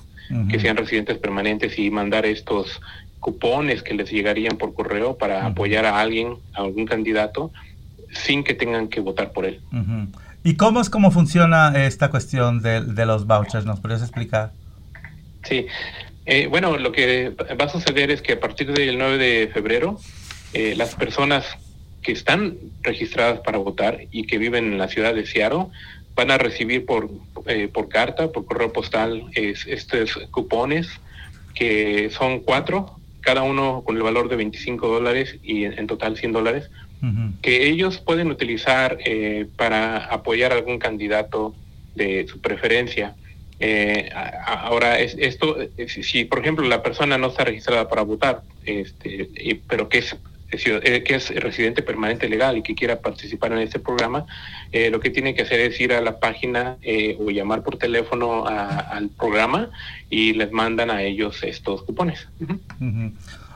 que 0.48 0.60
sean 0.60 0.78
residentes 0.78 1.18
permanentes 1.18 1.80
y 1.80 1.90
mandar 1.90 2.24
estos 2.24 2.80
cupones 3.20 3.82
que 3.82 3.96
les 3.96 4.12
llegarían 4.12 4.58
por 4.58 4.76
correo 4.76 5.18
para 5.18 5.44
apoyar 5.44 5.86
a 5.86 6.00
alguien, 6.00 6.36
a 6.54 6.60
algún 6.60 6.86
candidato, 6.86 7.52
sin 8.12 8.44
que 8.44 8.54
tengan 8.54 8.90
que 8.90 9.00
votar 9.00 9.32
por 9.32 9.46
él. 9.46 9.60
¿Y 10.44 10.56
cómo 10.56 10.82
es 10.82 10.90
cómo 10.92 11.10
funciona 11.10 11.74
esta 11.84 12.12
cuestión 12.12 12.62
de, 12.62 12.82
de 12.82 13.06
los 13.08 13.26
vouchers? 13.26 13.66
¿Nos 13.66 13.80
podrías 13.80 14.04
explicar? 14.04 14.52
Sí. 15.44 15.66
Eh, 16.32 16.46
bueno, 16.46 16.78
lo 16.78 16.92
que 16.92 17.30
va 17.60 17.66
a 17.66 17.70
suceder 17.70 18.12
es 18.12 18.22
que 18.22 18.34
a 18.34 18.40
partir 18.40 18.72
del 18.72 19.00
9 19.00 19.18
de 19.18 19.48
febrero, 19.48 20.00
eh, 20.54 20.76
las 20.78 20.94
personas 20.94 21.44
que 22.04 22.12
están 22.12 22.56
registradas 22.84 23.40
para 23.40 23.58
votar 23.58 24.02
y 24.12 24.28
que 24.28 24.38
viven 24.38 24.66
en 24.66 24.78
la 24.78 24.88
ciudad 24.88 25.16
de 25.16 25.26
Seattle 25.26 25.66
van 26.14 26.30
a 26.30 26.38
recibir 26.38 26.86
por, 26.86 27.10
eh, 27.48 27.68
por 27.68 27.90
carta, 27.90 28.32
por 28.32 28.46
correo 28.46 28.72
postal, 28.72 29.24
es, 29.34 29.66
estos 29.66 30.20
cupones 30.30 30.88
que 31.56 32.12
son 32.12 32.42
cuatro, 32.42 32.96
cada 33.22 33.42
uno 33.42 33.82
con 33.84 33.98
el 33.98 34.04
valor 34.04 34.30
de 34.30 34.36
25 34.36 34.88
dólares 34.88 35.38
y 35.42 35.64
en, 35.64 35.80
en 35.80 35.88
total 35.88 36.16
100 36.16 36.32
dólares, 36.32 36.70
uh 37.02 37.06
-huh. 37.08 37.42
que 37.42 37.68
ellos 37.68 37.98
pueden 37.98 38.30
utilizar 38.30 39.00
eh, 39.04 39.48
para 39.56 40.06
apoyar 40.06 40.52
a 40.52 40.56
algún 40.56 40.78
candidato 40.78 41.56
de 41.96 42.28
su 42.28 42.40
preferencia. 42.40 43.16
Eh, 43.60 44.10
ahora, 44.46 45.00
es, 45.00 45.16
esto, 45.20 45.58
si, 45.88 46.04
si, 46.04 46.26
por 46.26 46.40
ejemplo 46.40 46.66
la 46.68 46.82
persona 46.82 47.18
no 47.18 47.28
está 47.28 47.44
registrada 47.44 47.90
para 47.90 48.04
votar, 48.04 48.42
este, 48.66 49.30
pero 49.68 49.90
que 49.90 50.00
es 50.00 50.16
eh, 50.52 51.04
que 51.04 51.16
es 51.16 51.30
residente 51.30 51.84
permanente 51.84 52.28
legal 52.28 52.58
y 52.58 52.64
que 52.64 52.74
quiera 52.74 53.00
participar 53.00 53.52
en 53.52 53.60
este 53.60 53.78
programa, 53.78 54.26
eh, 54.72 54.90
lo 54.90 55.00
que 55.00 55.12
tiene 55.12 55.36
que 55.36 55.44
hacer 55.44 55.60
es 55.60 55.80
ir 55.80 55.94
a 55.94 56.02
la 56.02 56.20
página 56.20 56.78
eh, 56.82 57.16
o 57.20 57.30
llamar 57.30 57.62
por 57.62 57.78
teléfono 57.78 58.48
a, 58.48 58.80
al 58.80 59.10
programa 59.10 59.70
y 60.10 60.34
les 60.34 60.52
mandan 60.52 60.90
a 60.90 61.04
ellos 61.04 61.44
estos 61.44 61.84
cupones. 61.84 62.28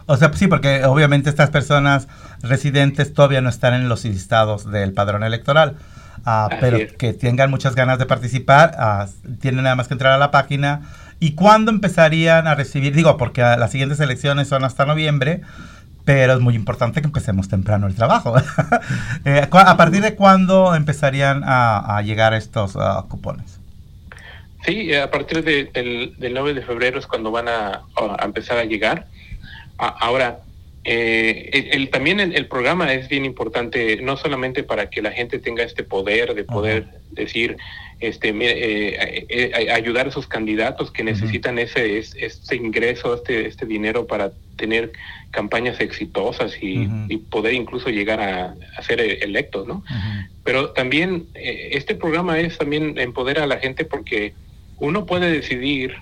O 0.05 0.17
sea, 0.17 0.31
sí, 0.33 0.45
porque 0.45 0.85
obviamente 0.85 1.31
estas 1.31 1.49
personas 1.49 2.07
residentes 2.43 3.11
todavía 3.11 3.41
no 3.41 3.49
están 3.49 3.73
en 3.73 3.89
los 3.89 4.05
listados 4.05 4.69
del 4.69 4.93
padrón 4.93 5.23
electoral, 5.23 5.77
uh, 6.25 6.49
pero 6.59 6.77
es. 6.77 6.93
que 6.93 7.13
tengan 7.13 7.49
muchas 7.49 7.75
ganas 7.75 7.99
de 7.99 8.05
participar, 8.05 8.75
uh, 8.77 9.35
tienen 9.39 9.63
nada 9.63 9.75
más 9.75 9.87
que 9.87 9.93
entrar 9.93 10.13
a 10.13 10.17
la 10.17 10.31
página. 10.31 10.81
¿Y 11.19 11.35
cuándo 11.35 11.71
empezarían 11.71 12.47
a 12.47 12.55
recibir? 12.55 12.93
Digo, 12.93 13.17
porque 13.17 13.41
las 13.41 13.71
siguientes 13.71 13.99
elecciones 13.99 14.47
son 14.47 14.63
hasta 14.63 14.85
noviembre, 14.85 15.41
pero 16.05 16.33
es 16.33 16.39
muy 16.39 16.55
importante 16.55 17.01
que 17.01 17.07
empecemos 17.07 17.47
temprano 17.47 17.87
el 17.87 17.95
trabajo. 17.95 18.35
eh, 19.25 19.47
¿A 19.49 19.77
partir 19.77 20.01
de 20.01 20.15
cuándo 20.15 20.75
empezarían 20.75 21.43
a, 21.45 21.97
a 21.97 22.01
llegar 22.01 22.33
estos 22.33 22.75
uh, 22.75 23.07
cupones? 23.07 23.59
Sí, 24.65 24.93
a 24.95 25.11
partir 25.11 25.43
de, 25.43 25.65
del, 25.65 26.15
del, 26.17 26.33
9 26.33 26.53
de 26.53 26.61
febrero 26.61 26.97
es 26.97 27.07
cuando 27.07 27.31
van 27.31 27.47
a, 27.47 27.83
a 27.95 28.25
empezar 28.25 28.57
a 28.57 28.63
llegar. 28.63 29.07
A, 29.77 29.87
ahora, 29.87 30.39
eh, 30.85 31.49
el, 31.53 31.81
el, 31.81 31.89
también 31.89 32.19
el, 32.19 32.35
el, 32.35 32.47
programa 32.47 32.93
es 32.93 33.07
bien 33.07 33.25
importante, 33.25 33.97
no 34.01 34.17
solamente 34.17 34.63
para 34.63 34.89
que 34.89 35.01
la 35.01 35.11
gente 35.11 35.39
tenga 35.39 35.63
este 35.63 35.83
poder 35.83 36.33
de 36.35 36.43
poder 36.43 36.87
decir, 37.11 37.57
este, 38.03 38.29
eh, 38.29 39.25
eh, 39.29 39.71
ayudar 39.71 40.07
a 40.07 40.09
esos 40.09 40.27
candidatos 40.27 40.91
que 40.91 41.05
necesitan 41.05 41.57
ese, 41.57 41.99
este 41.99 42.55
ingreso, 42.57 43.15
este, 43.15 43.47
este 43.47 43.65
dinero 43.65 44.07
para 44.07 44.33
tener 44.57 44.91
campañas 45.31 45.79
exitosas 45.79 46.53
y, 46.61 46.85
poder 47.29 47.53
incluso 47.53 47.89
llegar 47.89 48.19
a, 48.19 48.55
a 48.77 48.83
ser 48.83 48.99
electos, 48.99 49.67
¿no? 49.67 49.85
Pero 50.43 50.71
también 50.71 51.27
eh, 51.33 51.69
este 51.71 51.95
programa 51.95 52.39
es 52.39 52.57
también 52.57 52.99
empoderar 52.99 53.45
a 53.45 53.47
la 53.47 53.57
gente 53.57 53.85
porque 53.85 54.33
uno 54.79 55.05
puede 55.05 55.31
decidir 55.31 55.95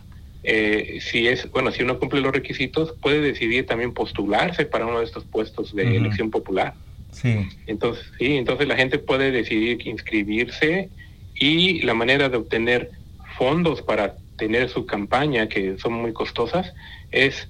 eh, 0.44 1.00
si 1.02 1.28
es, 1.28 1.50
bueno, 1.52 1.72
si 1.72 1.84
uno 1.84 2.00
cumple 2.00 2.22
los 2.22 2.32
requisitos, 2.32 2.94
puede 3.02 3.22
decidir 3.22 3.66
también 3.66 3.94
postularse 3.94 4.66
para 4.66 4.86
uno 4.86 5.00
de 5.00 5.06
estos 5.06 5.26
puestos 5.26 5.76
de 5.76 5.96
elección 5.96 6.32
popular. 6.32 6.74
Sí. 7.12 7.48
Entonces, 7.68 8.06
sí, 8.18 8.38
entonces 8.38 8.68
la 8.68 8.76
gente 8.76 8.98
puede 8.98 9.32
decidir 9.32 9.86
inscribirse 9.86 10.90
y 11.36 11.82
la 11.82 11.94
manera 11.94 12.30
de 12.30 12.38
obtener 12.38 12.90
fondos 13.38 13.82
para 13.82 14.16
tener 14.38 14.70
su 14.70 14.86
campaña, 14.86 15.48
que 15.48 15.78
son 15.78 15.94
muy 15.94 16.14
costosas, 16.14 16.74
es 17.12 17.48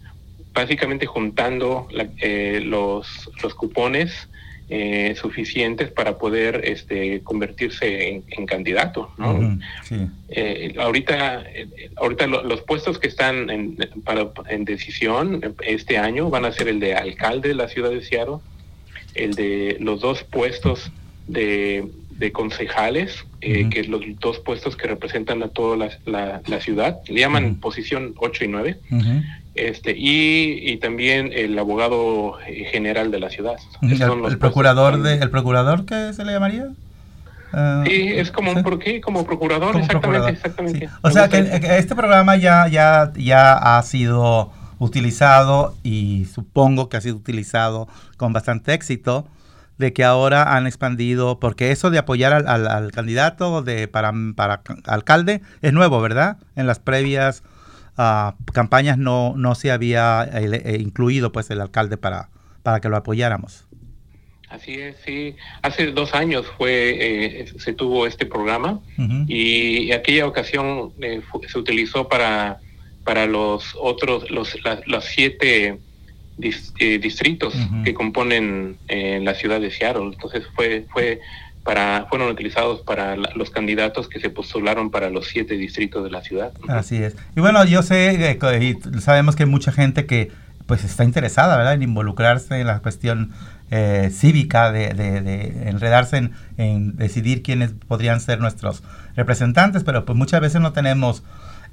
básicamente 0.54 1.06
juntando 1.06 1.88
eh, 2.20 2.62
los, 2.64 3.30
los 3.42 3.56
cupones 3.56 4.28
eh, 4.74 5.16
suficientes 5.20 5.92
para 5.92 6.18
poder 6.18 6.62
este, 6.64 7.20
convertirse 7.24 8.24
en, 8.30 8.46
candidato. 8.46 9.12
¿no? 9.18 9.60
Eh, 10.30 10.74
ahorita 10.80 11.44
ahorita 11.98 12.28
los 12.28 12.62
puestos 12.62 12.98
que 12.98 13.10
están 13.10 13.50
en, 13.50 13.76
para, 14.06 14.30
en 14.48 14.64
decisión 14.64 15.42
este 15.68 15.98
año 15.98 16.30
van 16.30 16.46
a 16.46 16.54
ser 16.54 16.70
el 16.70 16.80
de 16.80 16.96
alcalde 16.96 17.50
de 17.50 17.56
la 17.56 17.68
ciudad 17.68 17.90
de 17.90 18.02
Seattle, 18.02 18.38
el 19.14 19.34
de 19.34 19.76
los 19.82 20.00
dos 20.00 20.24
puestos 20.24 20.90
de, 21.28 21.90
de 22.12 22.32
concejales, 22.32 23.26
eh, 23.42 23.68
que 23.70 23.82
es 23.82 23.90
los 23.90 24.04
dos 24.22 24.40
puestos 24.40 24.78
que 24.78 24.88
representan 24.88 25.44
a 25.44 25.50
toda 25.50 25.76
la, 26.06 26.42
la, 26.48 26.62
ciudad, 26.62 27.02
le 27.10 27.20
llaman 27.20 27.56
posición 27.56 28.14
8 28.16 28.46
y 28.46 28.48
9 28.48 28.80
este 29.56 29.96
y, 29.98 30.72
y, 30.72 30.78
también 30.78 31.32
el 31.34 31.58
abogado 31.60 32.38
general 32.72 33.12
de 33.12 33.20
la 33.20 33.30
ciudad. 33.30 33.56
El, 33.82 34.38
procurador 34.38 35.02
de, 35.02 35.16
el 35.16 35.30
procurador 35.30 35.86
qué 35.86 36.14
se 36.14 36.24
le 36.24 36.32
llamaría? 36.32 36.70
Ah, 37.54 37.84
sí, 37.86 38.08
es 38.08 38.32
como 38.32 38.52
un 38.52 38.64
como 39.02 39.26
procurador, 39.26 39.76
exactamente, 39.76 40.32
exactamente. 40.32 40.90
O 41.02 41.12
sea 41.12 41.28
que, 41.28 41.40
este 41.78 41.96
programa 41.96 42.38
ya 42.38 42.68
ya 42.68 43.12
ya 43.18 43.78
ha 43.78 43.84
sido 43.84 44.52
utilizado 44.80 45.76
y 45.84 46.26
supongo 46.34 46.88
que 46.88 46.98
ha 46.98 47.02
sido 47.02 47.18
utilizado 47.18 47.88
con 48.18 48.34
bastante 48.34 48.74
éxito 48.74 49.28
de 49.78 49.94
que 49.94 50.04
ahora 50.04 50.56
han 50.56 50.66
expandido, 50.66 51.40
porque 51.40 51.72
eso 51.72 51.90
de 51.90 51.98
apoyar 51.98 52.34
al, 52.34 52.68
al, 52.68 52.92
candidato 52.92 53.62
de 53.62 53.88
para, 53.88 54.14
para 54.36 54.62
alcalde 54.86 55.42
es 55.62 55.74
nuevo, 55.74 56.00
¿verdad? 56.02 56.38
En 56.56 56.68
las 56.68 56.80
previas 56.80 57.44
campañas 58.54 58.98
no, 58.98 59.34
no 59.36 59.56
se 59.56 59.72
había 59.72 60.24
eh, 60.24 60.62
eh, 60.66 60.78
incluido 60.80 61.32
pues 61.32 61.50
el 61.50 61.62
alcalde 61.62 61.98
para, 61.98 62.30
para 62.64 62.80
que 62.80 62.90
lo 62.90 62.98
apoyáramos. 62.98 63.66
Así 64.50 64.74
es, 64.74 64.98
sí. 65.06 65.36
Hace 65.62 65.92
dos 65.92 66.14
años 66.14 66.46
fue 66.58 67.42
eh, 67.42 67.46
se 67.58 67.74
tuvo 67.74 68.06
este 68.06 68.26
programa 68.26 68.82
y 69.28 69.94
aquella 69.94 70.28
ocasión 70.28 70.92
se 71.48 71.58
utilizó 71.58 72.10
para 72.10 72.60
para 73.06 73.26
los 73.28 73.76
otros 73.80 74.30
los 74.30 74.58
las 74.88 75.06
siete 75.06 75.80
distritos 76.38 77.54
que 77.86 77.94
componen 77.94 78.78
la 78.90 79.34
ciudad 79.36 79.62
de 79.62 79.72
Seattle. 79.72 80.08
Entonces 80.12 80.44
fue 80.54 80.86
fue 80.92 81.22
para 81.64 82.08
fueron 82.10 82.30
utilizados 82.30 82.82
para 82.82 83.16
los 83.16 83.52
candidatos 83.52 84.08
que 84.08 84.20
se 84.20 84.30
postularon 84.30 84.90
para 84.90 85.10
los 85.10 85.28
siete 85.28 85.56
distritos 85.56 86.04
de 86.04 86.10
la 86.10 86.22
ciudad. 86.22 86.52
Así 86.68 86.98
es. 86.98 87.16
Y 87.36 87.40
bueno, 87.40 87.64
yo 87.66 87.84
sé, 87.84 88.38
y 88.62 89.00
sabemos 89.00 89.36
que 89.36 89.44
hay 89.44 89.50
mucha 89.50 89.72
gente 89.72 90.06
que 90.06 90.32
pues 90.66 90.84
está 90.84 91.04
interesada, 91.04 91.58
¿verdad?, 91.58 91.74
en 91.74 91.84
involucrarse 91.84 92.62
en 92.62 92.68
la 92.68 92.80
cuestión 92.80 93.32
eh, 93.72 94.10
cívica, 94.12 94.72
de, 94.72 94.94
de, 94.94 95.70
enredarse 95.70 96.18
en, 96.18 96.32
en, 96.58 96.96
decidir 96.96 97.44
quiénes 97.44 97.74
podrían 97.88 98.22
ser 98.22 98.40
nuestros 98.40 98.82
representantes, 99.16 99.84
pero 99.84 100.06
pues 100.06 100.18
muchas 100.18 100.42
veces 100.42 100.62
no 100.62 100.72
tenemos 100.72 101.24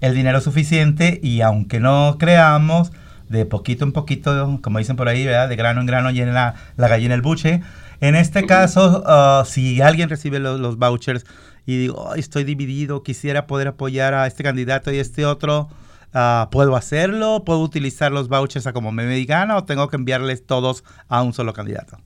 el 0.00 0.14
dinero 0.14 0.40
suficiente 0.40 1.20
y 1.22 1.40
aunque 1.42 1.80
no 1.80 2.16
creamos, 2.18 2.92
de 3.28 3.44
poquito 3.44 3.84
en 3.84 3.92
poquito, 3.92 4.58
como 4.62 4.78
dicen 4.78 4.96
por 4.96 5.08
ahí, 5.08 5.24
¿verdad?, 5.24 5.48
de 5.48 5.56
grano 5.56 5.80
en 5.80 5.86
grano 5.86 6.10
llena 6.10 6.32
la, 6.32 6.54
la 6.76 6.88
gallina 6.88 7.14
el 7.14 7.22
buche, 7.22 7.60
en 8.00 8.14
este 8.14 8.46
caso, 8.46 9.02
uh, 9.02 9.44
si 9.44 9.80
alguien 9.80 10.08
recibe 10.08 10.38
los, 10.38 10.76
vouchers 10.76 11.24
y 11.66 11.78
digo, 11.78 12.14
estoy 12.14 12.44
dividido, 12.44 13.02
quisiera 13.02 13.46
poder 13.46 13.68
apoyar 13.68 14.14
a 14.14 14.26
este 14.26 14.42
candidato 14.42 14.92
y 14.92 14.98
este 14.98 15.26
otro, 15.26 15.68
uh, 16.14 16.48
¿puedo 16.50 16.76
hacerlo? 16.76 17.44
¿Puedo 17.44 17.60
utilizar 17.60 18.12
los 18.12 18.28
vouchers 18.28 18.66
a 18.66 18.72
como 18.72 18.92
me 18.92 19.06
digan 19.06 19.50
o 19.50 19.64
tengo 19.64 19.88
que 19.88 19.96
enviarles 19.96 20.46
todos 20.46 20.84
a 21.08 21.22
un 21.22 21.32
solo 21.32 21.52
candidato? 21.52 21.98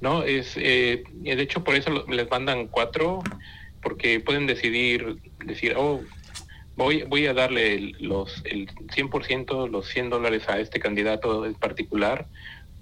No, 0.00 0.22
es, 0.22 0.54
eh, 0.56 1.04
de 1.22 1.42
hecho 1.42 1.64
por 1.64 1.74
eso 1.76 2.04
les 2.08 2.28
mandan 2.30 2.66
cuatro, 2.66 3.22
porque 3.82 4.20
pueden 4.20 4.46
decidir, 4.46 5.18
decir, 5.44 5.74
oh, 5.76 6.00
voy, 6.76 7.04
voy 7.04 7.26
a 7.26 7.34
darle 7.34 7.92
los, 8.00 8.42
el 8.44 8.66
100%, 8.66 9.70
los 9.70 9.86
100 9.88 10.10
dólares 10.10 10.48
a 10.48 10.58
este 10.58 10.80
candidato 10.80 11.46
en 11.46 11.54
particular, 11.54 12.26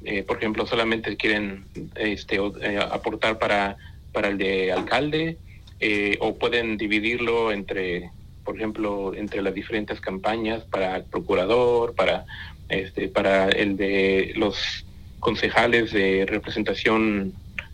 eh, 0.05 0.25
por 0.25 0.38
ejemplo, 0.38 0.67
solamente 0.67 1.17
quieren 1.17 1.65
este, 1.95 2.37
eh, 2.37 2.79
aportar 2.79 3.38
para, 3.38 3.77
para 4.12 4.29
el 4.29 4.38
de 4.38 4.73
alcalde 4.73 5.38
eh, 5.81 6.17
o 6.21 6.37
pueden 6.37 6.77
dividirlo 6.77 7.53
entre, 7.53 8.11
por 8.45 8.57
ejemplo, 8.57 9.15
entre 9.15 9.43
las 9.43 9.55
diferentes 9.55 10.01
campañas 10.01 10.65
para 10.65 10.97
el 10.97 11.05
procurador, 11.05 11.95
para, 11.95 12.25
este, 12.69 13.09
para 13.09 13.49
el 13.49 13.77
de 13.77 14.33
los 14.37 14.85
concejales 15.21 15.93
de 15.93 16.27
representación 16.27 17.33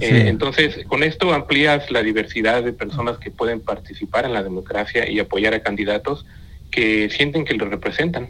eh, 0.00 0.28
entonces, 0.28 0.84
con 0.86 1.02
esto 1.02 1.32
amplías 1.32 1.90
la 1.90 2.02
diversidad 2.02 2.62
de 2.62 2.72
personas 2.72 3.18
que 3.18 3.30
pueden 3.30 3.60
participar 3.60 4.24
en 4.24 4.32
la 4.32 4.42
democracia 4.42 5.10
y 5.10 5.18
apoyar 5.18 5.54
a 5.54 5.60
candidatos 5.60 6.24
que 6.70 7.10
sienten 7.10 7.44
que 7.44 7.54
lo 7.54 7.68
representan. 7.68 8.28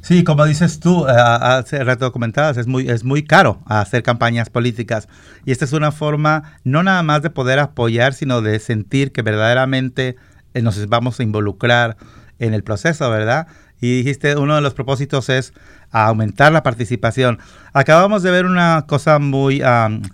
sí. 0.00 0.24
como 0.24 0.46
dices 0.46 0.80
tú, 0.80 1.06
eh, 1.06 1.12
hace 1.12 1.84
rato 1.84 2.12
comentabas, 2.12 2.56
es 2.56 2.66
muy, 2.66 2.88
es 2.88 3.04
muy 3.04 3.24
caro 3.24 3.60
hacer 3.66 4.02
campañas 4.02 4.48
políticas. 4.48 5.08
Y 5.44 5.52
esta 5.52 5.66
es 5.66 5.72
una 5.72 5.92
forma 5.92 6.58
no 6.64 6.82
nada 6.82 7.02
más 7.02 7.22
de 7.22 7.30
poder 7.30 7.58
apoyar, 7.58 8.14
sino 8.14 8.40
de 8.40 8.58
sentir 8.58 9.12
que 9.12 9.22
verdaderamente 9.22 10.16
eh, 10.54 10.62
nos 10.62 10.88
vamos 10.88 11.20
a 11.20 11.22
involucrar 11.22 11.96
en 12.38 12.54
el 12.54 12.62
proceso, 12.62 13.10
¿verdad? 13.10 13.48
Y 13.80 13.98
dijiste, 13.98 14.36
uno 14.36 14.56
de 14.56 14.60
los 14.60 14.74
propósitos 14.74 15.28
es 15.28 15.52
aumentar 15.90 16.52
la 16.52 16.62
participación. 16.62 17.38
Acabamos 17.72 18.22
de 18.22 18.30
ver 18.30 18.46
una 18.46 18.84
cosa 18.86 19.18
muy 19.18 19.62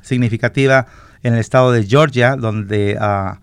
significativa 0.03 0.87
en 1.23 1.35
el 1.35 1.41
estado 1.41 1.73
de 1.73 1.85
Georgia, 1.85 2.37
donde 2.37 2.99
ah, 3.01 3.41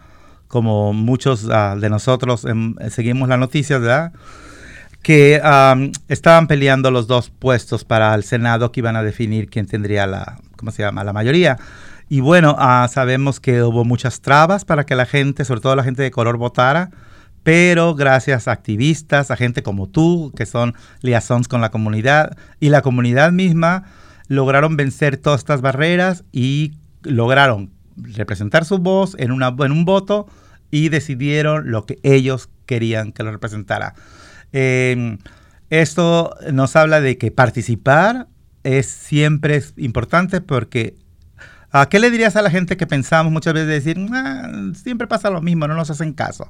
como 0.47 0.93
muchos 0.93 1.47
ah, 1.51 1.75
de 1.79 1.89
nosotros 1.89 2.45
em, 2.45 2.75
seguimos 2.89 3.27
las 3.29 3.39
noticias, 3.39 3.81
¿verdad? 3.81 4.13
que 5.01 5.41
estaban 6.09 6.45
peleando 6.45 6.91
los 6.91 7.07
dos 7.07 7.31
puestos 7.31 7.83
para 7.83 8.13
el 8.13 8.23
Senado 8.23 8.71
que 8.71 8.81
iban 8.81 8.95
a 8.95 9.01
definir 9.01 9.49
quién 9.49 9.65
tendría 9.65 10.05
la, 10.05 10.37
¿cómo 10.57 10.71
se 10.71 10.83
llama?, 10.83 11.03
la 11.03 11.11
mayoría. 11.11 11.57
Y 12.07 12.19
bueno, 12.19 12.55
sabemos 12.87 13.39
que 13.39 13.63
hubo 13.63 13.83
muchas 13.83 14.21
trabas 14.21 14.63
para 14.63 14.85
que 14.85 14.95
la 14.95 15.05
gente, 15.07 15.43
sobre 15.43 15.61
todo 15.61 15.75
la 15.75 15.83
gente 15.83 16.03
de 16.03 16.11
color, 16.11 16.37
votara 16.37 16.91
pero 17.43 17.95
gracias 17.95 18.47
a 18.47 18.51
activistas, 18.51 19.31
a 19.31 19.35
gente 19.35 19.63
como 19.63 19.87
tú, 19.87 20.31
que 20.35 20.45
son 20.45 20.75
liaisons 21.01 21.47
con 21.47 21.61
la 21.61 21.71
comunidad, 21.71 22.37
y 22.59 22.69
la 22.69 22.81
comunidad 22.81 23.31
misma 23.31 23.85
lograron 24.27 24.77
vencer 24.77 25.17
todas 25.17 25.41
estas 25.41 25.61
barreras 25.61 26.23
y 26.31 26.73
lograron 27.03 27.71
representar 27.97 28.65
su 28.65 28.77
voz 28.77 29.15
en, 29.19 29.31
una, 29.31 29.49
un 29.49 29.85
voto 29.85 30.27
y 30.69 30.89
decidieron 30.89 31.71
lo 31.71 31.85
que 31.85 31.99
ellos 32.03 32.49
querían 32.65 33.11
que 33.11 33.23
lo 33.23 33.31
representara. 33.31 33.93
Em, 34.53 35.17
esto 35.69 36.35
nos 36.51 36.75
habla 36.75 37.01
de 37.01 37.17
que 37.17 37.31
participar 37.31 38.27
es 38.63 38.87
siempre 38.87 39.63
importante 39.77 40.41
porque 40.41 40.95
¿a 41.71 41.89
qué 41.89 41.99
le 41.99 42.11
dirías 42.11 42.35
a 42.35 42.41
la 42.41 42.51
gente 42.51 42.77
que 42.77 42.87
pensamos 42.87 43.33
muchas 43.33 43.53
veces 43.53 43.67
de 43.67 43.73
decir, 43.73 43.97
ah, 44.13 44.51
siempre 44.75 45.07
pasa 45.07 45.29
lo 45.29 45.41
mismo, 45.41 45.67
no 45.67 45.75
nos 45.75 45.89
hacen 45.89 46.13
caso? 46.13 46.49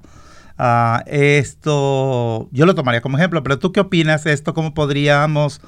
Ah, 0.64 1.04
esto, 1.08 2.48
yo 2.52 2.68
lo 2.68 2.76
tomaría 2.76 3.02
como 3.02 3.18
ejemplo, 3.18 3.42
pero 3.42 3.58
¿tú 3.58 3.72
qué 3.72 3.80
opinas 3.80 4.24
de 4.24 4.32
esto? 4.32 4.54
¿Cómo 4.54 4.76
podríamos 4.76 5.60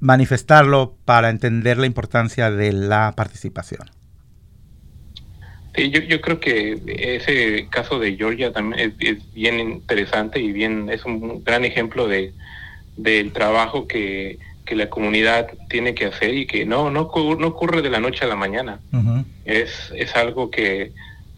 manifestarlo 0.00 0.96
para 1.04 1.30
entender 1.30 1.78
la 1.78 1.86
importancia 1.86 2.50
de 2.50 2.72
la 2.72 3.14
participación? 3.16 3.88
Sí, 5.76 5.90
yo, 5.90 6.20
creo 6.20 6.40
que 6.40 6.82
ese 6.88 7.68
caso 7.70 8.00
de 8.00 8.16
Georgia 8.16 8.52
también 8.52 8.96
es, 8.98 9.32
bien 9.32 9.60
interesante 9.60 10.40
y 10.40 10.50
bien 10.50 10.90
es 10.90 11.04
un 11.04 11.44
gran 11.44 11.64
ejemplo 11.64 12.08
de 12.08 12.34
del 12.96 13.30
trabajo 13.30 13.86
que, 13.86 14.40
la 14.72 14.90
comunidad 14.90 15.46
tiene 15.68 15.94
que 15.94 16.06
hacer 16.06 16.34
y 16.34 16.48
que 16.48 16.66
no 16.66 16.90
no, 16.90 17.12
no 17.38 17.46
ocurre 17.46 17.80
de 17.80 17.90
la 17.90 18.00
noche 18.00 18.24
a 18.24 18.28
la 18.28 18.34
mañana. 18.34 18.80
es, 19.44 19.92
es 19.94 20.16
algo 20.16 20.50
que, 20.50 20.90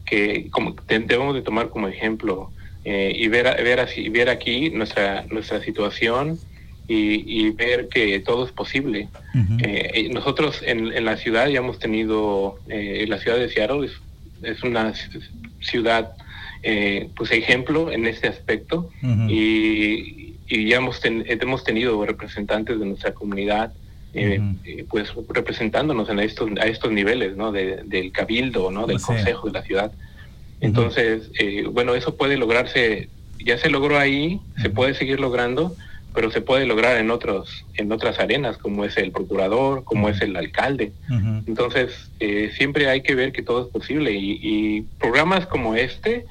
que 0.09 0.49
como 0.51 0.75
debemos 0.87 1.35
de 1.35 1.43
tomar 1.43 1.69
como 1.69 1.89
ejemplo 1.89 2.51
eh, 2.85 3.13
y 3.15 3.29
ver, 3.29 3.45
ver, 3.63 3.81
así, 3.81 4.09
ver 4.09 4.31
aquí 4.31 4.71
nuestra, 4.71 5.27
nuestra 5.31 5.63
situación 5.63 6.39
y, 6.91 7.51
ver 7.51 7.91
que 7.91 8.19
todo 8.21 8.47
es 8.47 8.53
posible. 8.53 9.09
Eh, 9.63 10.09
nosotros 10.11 10.63
en, 10.65 10.91
en, 10.95 11.05
la 11.05 11.19
ciudad 11.19 11.49
ya 11.49 11.59
hemos 11.59 11.79
tenido, 11.79 12.59
eh, 12.71 13.05
la 13.07 13.19
ciudad 13.19 13.37
de 13.37 13.51
Seattle 13.51 13.85
es, 13.85 13.93
es 14.43 14.63
una 14.63 14.95
ciudad, 15.61 16.13
pues 17.15 17.31
ejemplo 17.33 17.93
en 17.93 18.07
este 18.07 18.29
aspecto. 18.29 18.89
Y, 19.29 20.37
y, 20.49 20.67
ya 20.67 20.79
hemos, 20.79 20.99
hemos 21.05 21.63
tenido 21.63 22.07
representantes 22.07 22.81
de 22.81 22.87
nuestra 22.87 23.13
comunidad 23.13 23.71
pues 24.89 25.13
representándonos 25.29 26.09
en 26.09 26.21
estos, 26.21 26.51
a 26.61 26.67
estos 26.67 26.91
niveles, 26.91 27.37
¿no? 27.37 27.53
del 27.53 28.13
cabildo, 28.13 28.71
¿no? 28.71 28.87
Del 28.87 29.01
consejo 29.01 29.49
de 29.49 29.53
la 29.53 29.63
ciudad. 29.63 29.93
Entonces, 30.61 31.31
eh, 31.39 31.65
bueno, 31.71 31.95
eso 31.95 32.17
puede 32.17 32.37
lograrse, 32.37 33.09
ya 33.45 33.59
se 33.59 33.71
logró 33.71 33.99
ahí, 33.99 34.41
se 34.61 34.71
puede 34.71 34.95
seguir 34.95 35.21
logrando, 35.21 35.75
pero 36.15 36.31
se 36.31 36.41
puede 36.41 36.67
lograr 36.67 36.97
en 36.97 37.11
otros, 37.11 37.65
en 37.75 37.93
otras 37.93 38.19
arenas, 38.19 38.59
como 38.59 38.85
es 38.85 38.97
el 38.97 39.13
procurador, 39.13 39.85
como 39.85 40.09
es 40.09 40.21
el 40.21 40.35
alcalde. 40.37 40.93
Entonces, 41.47 42.11
eh, 42.19 42.51
siempre 42.57 42.89
hay 42.89 43.03
que 43.03 43.15
ver 43.15 43.31
que 43.31 43.43
todo 43.43 43.67
es 43.67 43.69
posible 43.69 44.13
y, 44.13 44.85
programas 44.99 45.47
como 45.47 45.75
este 45.75 46.25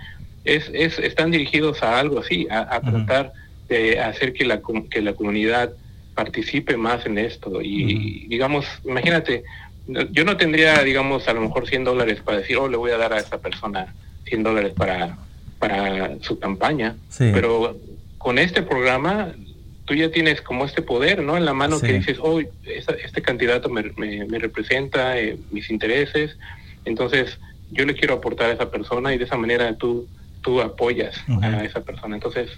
es, 0.43 0.69
es, 0.73 0.99
están 0.99 1.31
dirigidos 1.31 1.83
a 1.83 1.99
algo 1.99 2.19
así, 2.19 2.47
a, 2.49 2.81
tratar 2.81 3.31
de 3.69 3.99
hacer 3.99 4.33
que 4.33 4.45
la, 4.45 4.61
que 4.89 5.01
la 5.01 5.13
comunidad 5.13 5.71
participe 6.17 6.75
más 6.77 7.05
en 7.05 7.19
esto. 7.19 7.61
Y 7.61 8.25
digamos, 8.27 8.65
imagínate, 8.83 9.43
yo 10.11 10.25
no 10.25 10.35
tendría, 10.35 10.81
digamos, 10.83 11.27
a 11.27 11.33
lo 11.33 11.41
mejor 11.41 11.67
100 11.67 11.83
dólares 11.83 12.21
para 12.25 12.39
decir, 12.39 12.57
oh, 12.57 12.67
le 12.67 12.75
voy 12.75 12.89
a 12.89 12.97
dar 12.97 13.13
a 13.13 13.19
esta 13.19 13.37
persona 13.37 13.93
100 14.25 14.41
dólares 14.41 14.73
para, 14.75 15.15
para 15.59 16.17
su 16.21 16.39
campaña, 16.39 16.95
pero 17.17 17.77
con 18.17 18.39
este 18.39 18.63
programa 18.63 19.31
tú 19.85 19.93
ya 19.93 20.09
tienes 20.09 20.41
como 20.41 20.65
este 20.65 20.81
poder, 20.81 21.21
¿no? 21.21 21.37
En 21.37 21.45
la 21.45 21.53
mano 21.53 21.79
que 21.79 21.93
dices, 21.93 22.17
oh, 22.19 22.41
este 22.65 23.21
candidato 23.21 23.69
me, 23.69 23.83
me, 23.95 24.39
representa 24.39 25.19
eh, 25.19 25.37
mis 25.51 25.69
intereses, 25.69 26.35
entonces 26.83 27.37
yo 27.69 27.85
le 27.85 27.93
quiero 27.93 28.15
aportar 28.15 28.49
a 28.49 28.53
esa 28.53 28.71
persona 28.71 29.13
y 29.13 29.19
de 29.19 29.25
esa 29.25 29.37
manera 29.37 29.77
tú, 29.77 30.07
tú 30.41 30.61
apoyas 30.61 31.15
a 31.43 31.63
esa 31.63 31.81
persona. 31.81 32.15
Entonces, 32.15 32.49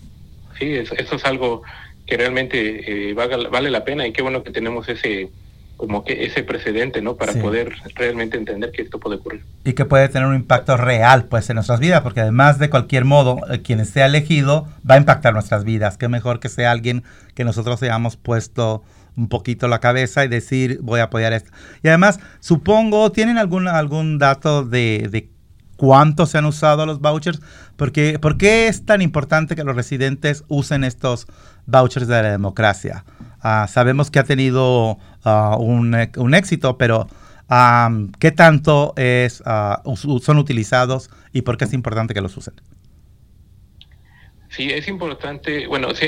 sí, 0.57 0.75
eso, 0.75 0.95
es 0.95 1.25
algo 1.25 1.63
que 2.09 2.17
realmente 2.17 3.11
eh, 3.11 3.13
vale 3.13 3.69
la 3.69 3.85
pena 3.85 4.07
y 4.07 4.11
qué 4.11 4.23
bueno 4.23 4.43
que 4.43 4.51
tenemos 4.51 4.89
ese 4.89 5.29
como 5.77 6.03
que 6.03 6.25
ese 6.25 6.43
precedente, 6.43 7.01
¿no? 7.01 7.15
Para 7.15 7.31
poder 7.35 7.73
realmente 7.95 8.35
entender 8.35 8.69
que 8.71 8.81
esto 8.81 8.99
puede 8.99 9.15
ocurrir. 9.15 9.45
Y 9.63 9.71
que 9.71 9.85
puede 9.85 10.09
tener 10.09 10.27
un 10.27 10.35
impacto 10.35 10.75
real, 10.75 11.27
pues, 11.29 11.49
en 11.49 11.55
nuestras 11.55 11.79
vidas, 11.79 12.01
porque 12.01 12.19
además 12.19 12.59
de 12.59 12.69
cualquier 12.69 13.05
modo, 13.05 13.39
eh, 13.49 13.61
quien 13.61 13.85
sea 13.85 14.07
elegido 14.07 14.67
va 14.87 14.95
a 14.95 14.97
impactar 14.97 15.31
nuestras 15.33 15.63
vidas. 15.63 15.97
Qué 15.97 16.09
mejor 16.09 16.41
que 16.41 16.49
sea 16.49 16.71
alguien 16.71 17.05
que 17.33 17.45
nosotros 17.45 17.81
hayamos 17.81 18.17
puesto 18.17 18.83
un 19.15 19.29
poquito 19.29 19.69
la 19.69 19.79
cabeza 19.79 20.25
y 20.25 20.27
decir, 20.27 20.79
voy 20.81 20.99
a 20.99 21.03
apoyar 21.03 21.31
esto. 21.31 21.51
Y 21.81 21.87
además, 21.87 22.19
supongo, 22.41 23.13
¿tienen 23.13 23.37
algún, 23.37 23.69
algún 23.69 24.17
dato 24.17 24.65
de, 24.65 25.07
de 25.09 25.29
cuánto 25.79 26.25
se 26.25 26.37
han 26.37 26.45
usado 26.45 26.85
los 26.85 26.99
vouchers? 26.99 27.41
Porque, 27.77 28.19
¿Por 28.19 28.37
qué 28.37 28.67
es 28.67 28.85
tan 28.85 29.01
importante 29.01 29.55
que 29.55 29.63
los 29.63 29.75
residentes 29.75 30.43
usen 30.49 30.83
estos 30.83 31.25
vouchers 31.65 32.07
de 32.07 32.21
la 32.21 32.31
democracia? 32.31 33.05
Ah, 33.41 33.65
sabemos 33.69 34.11
que 34.11 34.19
ha 34.19 34.25
tenido 34.25 34.99
ah, 35.23 35.55
un, 35.57 35.95
un, 36.17 36.33
éxito, 36.35 36.77
pero 36.77 37.07
¿qué 38.19 38.31
tanto 38.31 38.93
es, 38.97 39.41
ah, 39.45 39.81
son 39.95 40.37
utilizados 40.37 41.09
y 41.31 41.43
por 41.43 41.57
qué 41.57 41.63
es 41.63 41.73
importante 41.73 42.13
que 42.13 42.21
los 42.21 42.35
usen? 42.35 42.55
Sí, 44.49 44.69
es 44.69 44.89
importante. 44.89 45.65
Bueno, 45.67 45.89
es, 45.91 46.01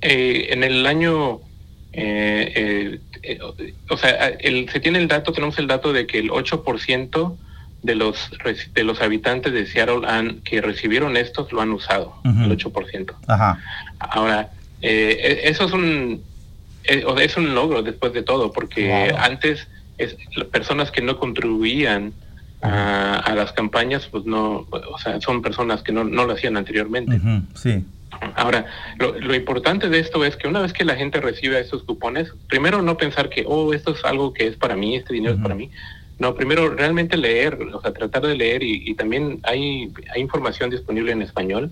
eh, 0.00 0.46
en 0.50 0.62
el 0.62 0.86
año, 0.86 1.40
eh, 1.92 3.00
eh, 3.22 3.38
o 3.90 3.96
sea, 3.96 4.28
el, 4.28 4.68
se 4.68 4.78
tiene 4.78 5.00
el 5.00 5.08
dato, 5.08 5.32
tenemos 5.32 5.58
el 5.58 5.66
dato 5.66 5.92
de 5.92 6.06
que 6.06 6.20
el 6.20 6.30
8% 6.30 7.36
de 7.86 7.94
los 7.94 8.30
de 8.74 8.84
los 8.84 9.00
habitantes 9.00 9.52
de 9.52 9.66
Seattle 9.66 10.06
han, 10.06 10.40
que 10.40 10.60
recibieron 10.60 11.16
estos 11.16 11.52
lo 11.52 11.62
han 11.62 11.70
usado, 11.70 12.14
el 12.24 12.56
8%. 12.56 13.14
Ajá. 13.26 13.58
Ahora, 13.98 14.50
e, 14.82 15.42
eso 15.44 15.64
es 15.64 15.72
un 15.72 16.22
es, 16.84 17.04
es 17.20 17.36
un 17.36 17.54
logro 17.54 17.82
después 17.82 18.12
de 18.12 18.22
todo, 18.22 18.52
porque 18.52 19.14
antes 19.18 19.66
es, 19.98 20.16
personas 20.50 20.90
que 20.90 21.02
no 21.02 21.18
contribuían 21.18 22.12
a, 22.62 23.32
las 23.34 23.52
campañas, 23.52 24.08
pues 24.10 24.24
no, 24.24 24.66
o 24.70 24.98
sea, 24.98 25.20
son 25.20 25.40
personas 25.40 25.82
que 25.82 25.92
no, 25.92 26.04
no 26.04 26.26
lo 26.26 26.32
hacían 26.32 26.56
anteriormente. 26.56 27.20
sí. 27.54 27.84
Ahora, 28.34 28.66
lo, 28.98 29.34
importante 29.34 29.88
de 29.88 29.98
esto 29.98 30.24
es 30.24 30.36
que 30.36 30.48
una 30.48 30.60
vez 30.60 30.72
que 30.72 30.84
la 30.84 30.96
gente 30.96 31.20
recibe 31.20 31.60
esos 31.60 31.82
cupones, 31.82 32.32
primero 32.48 32.80
no 32.80 32.96
pensar 32.96 33.28
que, 33.28 33.44
oh, 33.46 33.74
esto 33.74 33.92
es 33.92 34.04
algo 34.04 34.32
que 34.32 34.46
es 34.46 34.56
para 34.56 34.76
mí, 34.76 34.96
este 34.96 35.12
dinero 35.12 35.34
es 35.34 35.40
para 35.40 35.54
mí. 35.54 35.70
No, 36.18 36.34
primero 36.34 36.70
realmente 36.70 37.16
leer, 37.16 37.58
o 37.74 37.80
sea, 37.80 37.92
tratar 37.92 38.26
de 38.26 38.36
leer 38.36 38.62
y, 38.62 38.94
también 38.94 39.40
hay, 39.42 39.92
hay 40.14 40.22
información 40.22 40.70
disponible 40.70 41.12
en 41.12 41.20
español 41.20 41.70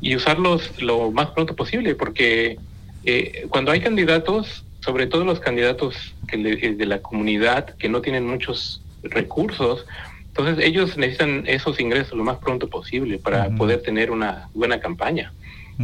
y 0.00 0.16
usarlos 0.16 0.82
lo 0.82 1.12
más 1.12 1.30
pronto 1.30 1.54
posible, 1.54 1.94
porque 1.94 2.58
eh, 3.04 3.46
cuando 3.48 3.70
hay 3.70 3.80
candidatos, 3.80 4.64
sobre 4.80 5.06
todo 5.06 5.24
los 5.24 5.38
candidatos 5.38 6.14
que 6.26 6.36
eh, 6.36 6.74
de 6.74 6.86
la 6.86 6.98
comunidad 6.98 7.76
que 7.76 7.88
no 7.88 8.00
tienen 8.00 8.26
muchos 8.26 8.82
recursos, 9.04 9.86
entonces 10.26 10.64
ellos 10.64 10.96
necesitan 10.96 11.44
esos 11.46 11.78
ingresos 11.78 12.16
lo 12.16 12.24
más 12.24 12.38
pronto 12.38 12.68
posible 12.68 13.18
para 13.18 13.50
poder 13.50 13.82
tener 13.82 14.10
una 14.10 14.48
buena 14.54 14.80
campaña. 14.80 15.32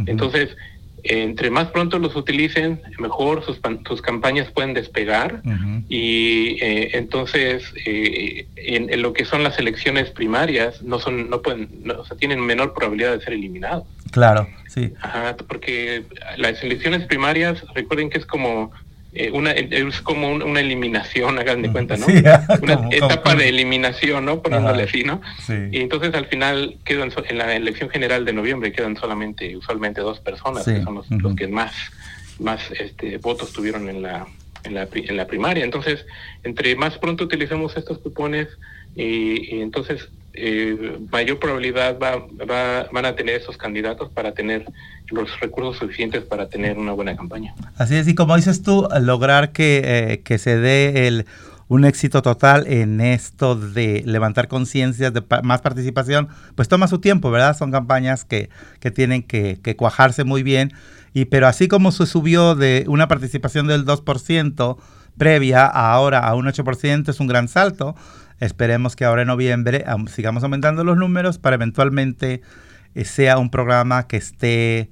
Entonces, 0.05 0.55
entre 1.03 1.49
más 1.49 1.67
pronto 1.67 1.99
los 1.99 2.15
utilicen, 2.15 2.81
mejor 2.99 3.43
sus, 3.43 3.59
sus 3.87 4.01
campañas 4.01 4.51
pueden 4.51 4.73
despegar 4.73 5.41
y 5.87 6.57
eh, 6.61 6.91
entonces 6.93 7.63
en, 7.85 9.01
lo 9.01 9.13
que 9.13 9.25
son 9.25 9.43
las 9.43 9.57
elecciones 9.59 10.09
primarias 10.11 10.81
no 10.81 10.99
son 10.99 11.29
no 11.29 11.41
pueden 11.41 11.69
o 11.97 12.05
sea, 12.05 12.17
tienen 12.17 12.39
menor 12.41 12.73
probabilidad 12.73 13.13
de 13.13 13.21
ser 13.21 13.33
eliminados. 13.33 13.85
Claro, 14.11 14.47
sí. 14.67 14.93
Ajá, 15.01 15.35
porque 15.47 16.03
las 16.37 16.63
elecciones 16.63 17.05
primarias, 17.05 17.63
recuerden 17.75 18.09
que 18.09 18.17
es 18.17 18.25
como 18.25 18.71
eh, 19.19 19.31
una 19.31 19.51
es 19.51 19.99
como 20.01 20.31
una 20.31 20.61
eliminación, 20.61 21.39
hagan 21.39 21.61
de 21.61 21.69
cuenta, 21.73 21.97
¿no? 21.97 22.05
Sí, 22.05 22.23
una 22.61 22.87
etapa 22.89 23.35
de 23.35 23.49
eliminación, 23.49 24.23
¿no? 24.23 24.41
Poniéndole 24.41 24.83
así, 24.83 25.03
¿no? 25.03 25.21
Sí. 25.45 25.55
Y 25.71 25.81
entonces 25.81 26.13
al 26.13 26.27
final 26.27 26.77
quedan 26.85 27.11
en 27.27 27.37
la 27.37 27.53
elección 27.53 27.89
general 27.89 28.23
de 28.23 28.31
noviembre 28.31 28.71
quedan 28.71 28.95
solamente 28.95 29.57
usualmente 29.57 29.99
dos 29.99 30.21
personas 30.21 30.63
que 30.63 30.81
son 30.83 30.95
los, 30.95 31.35
que 31.35 31.49
más 31.49 31.73
más 32.39 32.61
este, 32.71 33.17
votos 33.17 33.51
tuvieron 33.51 33.89
en 33.89 34.01
la 34.03 34.25
en 34.63 34.75
la, 34.75 34.87
en 34.93 35.17
la 35.17 35.27
primaria. 35.27 35.65
Entonces, 35.65 36.05
entre 36.43 36.77
más 36.77 36.97
pronto 36.97 37.25
utilicemos 37.25 37.75
estos 37.75 37.97
cupones, 37.97 38.47
y, 38.95 39.59
entonces 39.59 40.07
eh, 40.41 40.99
mayor 41.11 41.39
probabilidad 41.39 41.97
va, 41.99 42.25
van 42.91 43.05
a 43.05 43.15
tener 43.15 43.35
esos 43.35 43.57
candidatos 43.57 44.09
para 44.09 44.33
tener 44.33 44.65
los 45.11 45.39
recursos 45.39 45.77
suficientes 45.77 46.23
para 46.23 46.49
tener 46.49 46.77
una 46.77 46.93
buena 46.93 47.15
campaña. 47.15 47.53
Así 47.77 47.95
es, 47.95 48.07
y 48.07 48.15
como 48.15 48.35
dices 48.35 48.61
tú, 48.61 48.87
lograr 49.01 49.51
que, 49.51 49.81
eh, 49.83 50.21
que 50.23 50.37
se 50.37 50.57
dé 50.57 51.07
el 51.07 51.25
un 51.69 51.85
éxito 51.85 52.23
total 52.23 52.65
en 52.65 52.99
esto 52.99 53.55
de 53.55 54.01
levantar 54.03 54.47
conciencias, 54.47 55.13
de 55.13 55.23
más 55.43 55.61
participación, 55.61 56.27
pues 56.55 56.67
toma 56.67 56.87
su 56.87 56.99
tiempo, 56.99 57.29
¿verdad? 57.29 57.55
Son 57.55 57.71
campañas 57.71 58.25
que, 58.25 58.49
que 58.79 58.89
tienen 58.89 59.21
que, 59.21 59.59
que, 59.61 59.75
cuajarse 59.75 60.23
muy 60.23 60.41
bien. 60.41 60.73
Y, 61.13 61.25
pero 61.25 61.45
así 61.45 61.67
como 61.67 61.91
se 61.91 62.07
subió 62.07 62.55
de 62.55 62.85
una 62.87 63.07
participación 63.07 63.67
del 63.67 63.85
2% 63.85 64.77
previa 65.19 65.67
ahora 65.67 66.19
a 66.19 66.33
un 66.33 66.47
8%, 66.47 67.07
es 67.07 67.19
un 67.19 67.27
gran 67.27 67.47
salto. 67.47 67.95
Esperemos 68.39 68.95
que 68.95 69.05
ahora 69.05 69.23
en 69.23 69.27
noviembre 69.27 69.83
sigamos 70.07 70.43
aumentando 70.43 70.83
los 70.83 70.97
números 70.97 71.37
para 71.37 71.55
eventualmente 71.55 72.41
eh, 72.95 73.05
sea 73.05 73.37
un 73.37 73.51
programa 73.51 74.07
que 74.07 74.17
esté 74.17 74.89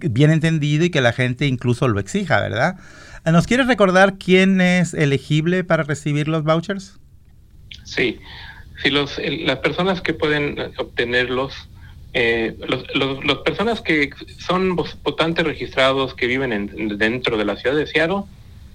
bien 0.00 0.30
entendido 0.30 0.84
y 0.84 0.90
que 0.90 1.00
la 1.00 1.12
gente 1.12 1.46
incluso 1.46 1.88
lo 1.88 2.00
exija, 2.00 2.40
¿verdad? 2.40 2.76
¿Nos 3.24 3.46
quieres 3.46 3.68
recordar 3.68 4.18
quién 4.18 4.60
es 4.60 4.94
elegible 4.94 5.62
para 5.62 5.84
recibir 5.84 6.26
los 6.26 6.42
vouchers? 6.42 6.98
Sí, 7.84 8.18
sí 8.82 8.90
los, 8.90 9.18
las 9.18 9.58
personas 9.58 10.00
que 10.00 10.12
pueden 10.12 10.58
obtenerlos, 10.76 11.54
eh, 12.14 12.56
las 12.94 13.38
personas 13.38 13.80
que 13.80 14.10
son 14.38 14.74
votantes 14.74 15.44
registrados 15.46 16.14
que 16.14 16.26
viven 16.26 16.52
en, 16.52 16.98
dentro 16.98 17.36
de 17.36 17.44
la 17.44 17.56
ciudad 17.56 17.76
de 17.76 17.86
Seattle, 17.86 18.24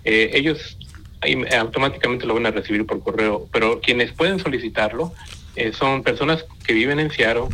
eh, 0.05 0.31
ellos 0.33 0.77
automáticamente 1.57 2.25
lo 2.25 2.35
van 2.35 2.45
a 2.45 2.51
recibir 2.51 2.85
por 2.85 3.01
correo, 3.01 3.47
pero 3.51 3.81
quienes 3.81 4.11
pueden 4.11 4.39
solicitarlo 4.39 5.13
eh, 5.55 5.71
son 5.73 6.03
personas 6.03 6.45
que 6.65 6.73
viven 6.73 6.99
en 6.99 7.11
Seattle, 7.11 7.47